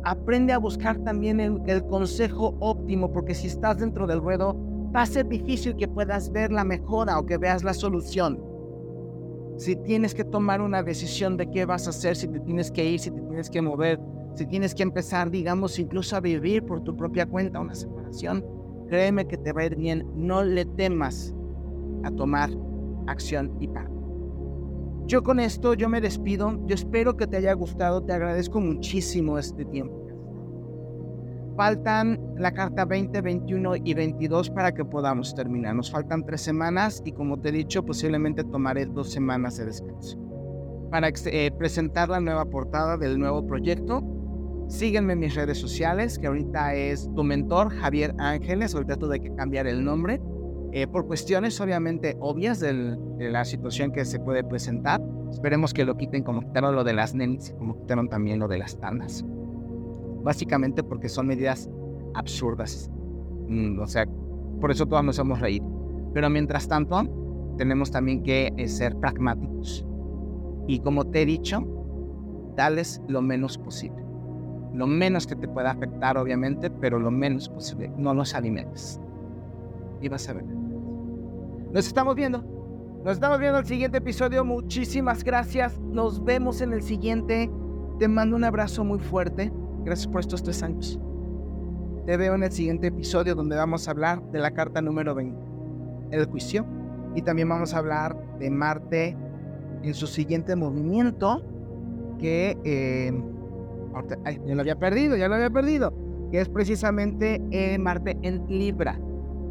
[0.03, 4.55] Aprende a buscar también el, consejo óptimo, porque si estás dentro del ruedo,
[4.95, 8.51] va a ser difícil que puedas ver la mejora o que veas la solución
[9.61, 12.83] si tienes que tomar una decisión de qué vas a hacer, si te tienes que
[12.83, 13.99] ir, si te tienes que mover,
[14.33, 18.43] si tienes que empezar, digamos, incluso a vivir por tu propia cuenta una separación,
[18.87, 20.07] créeme que te va a ir bien.
[20.15, 21.35] No le temas
[22.03, 22.49] a tomar
[23.05, 24.00] acción y pago.
[25.07, 26.65] Yo con esto, yo me despido.
[26.67, 28.03] Yo espero que te haya gustado.
[28.03, 30.01] Te agradezco muchísimo este tiempo.
[31.57, 35.75] Faltan la carta 20, 21 y 22 para que podamos terminar.
[35.75, 40.17] Nos faltan tres semanas y como te he dicho, posiblemente tomaré dos semanas de descanso.
[40.89, 44.01] Para eh, presentar la nueva portada del nuevo proyecto,
[44.69, 48.73] sígueme en mis redes sociales, que ahorita es tu mentor, Javier Ángeles.
[48.73, 50.21] Ahorita tuve que cambiar el nombre
[50.71, 55.01] eh, por cuestiones obviamente obvias de la situación que se puede presentar.
[55.31, 58.57] Esperemos que lo quiten como quitaron lo de las nenis, como quitaron también lo de
[58.57, 59.25] las tandas
[60.23, 61.69] básicamente porque son medidas
[62.13, 62.89] absurdas.
[63.47, 64.05] Mm, o sea,
[64.59, 65.65] por eso todos nos hemos reído.
[66.13, 67.03] Pero mientras tanto,
[67.57, 69.85] tenemos también que eh, ser pragmáticos.
[70.67, 71.65] Y como te he dicho,
[72.55, 74.03] dales lo menos posible.
[74.73, 77.91] Lo menos que te pueda afectar, obviamente, pero lo menos posible.
[77.97, 79.01] No los alimentes.
[80.01, 80.60] Y vas a ver.
[81.73, 82.43] Nos estamos viendo.
[83.05, 84.43] Nos estamos viendo en el siguiente episodio.
[84.43, 85.79] Muchísimas gracias.
[85.79, 87.49] Nos vemos en el siguiente.
[87.97, 89.53] Te mando un abrazo muy fuerte.
[89.85, 90.99] Gracias por estos tres años.
[92.05, 95.39] Te veo en el siguiente episodio donde vamos a hablar de la carta número 20,
[96.11, 96.65] el juicio.
[97.15, 99.15] Y también vamos a hablar de Marte
[99.81, 101.41] en su siguiente movimiento,
[102.19, 103.13] que eh,
[104.45, 105.93] ya lo había perdido, ya lo había perdido,
[106.31, 108.99] que es precisamente eh, Marte en Libra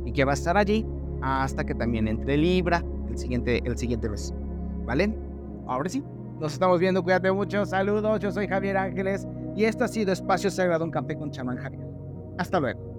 [0.04, 0.86] y que va a estar allí
[1.22, 4.34] hasta que también entre Libra el siguiente, el siguiente mes.
[4.84, 5.14] ¿Vale?
[5.66, 6.02] Ahora sí,
[6.40, 10.50] nos estamos viendo, cuídate mucho, saludos, yo soy Javier Ángeles y esto ha sido Espacio
[10.50, 11.86] Sagrado, un café con chamán Javier.
[12.38, 12.89] Hasta luego.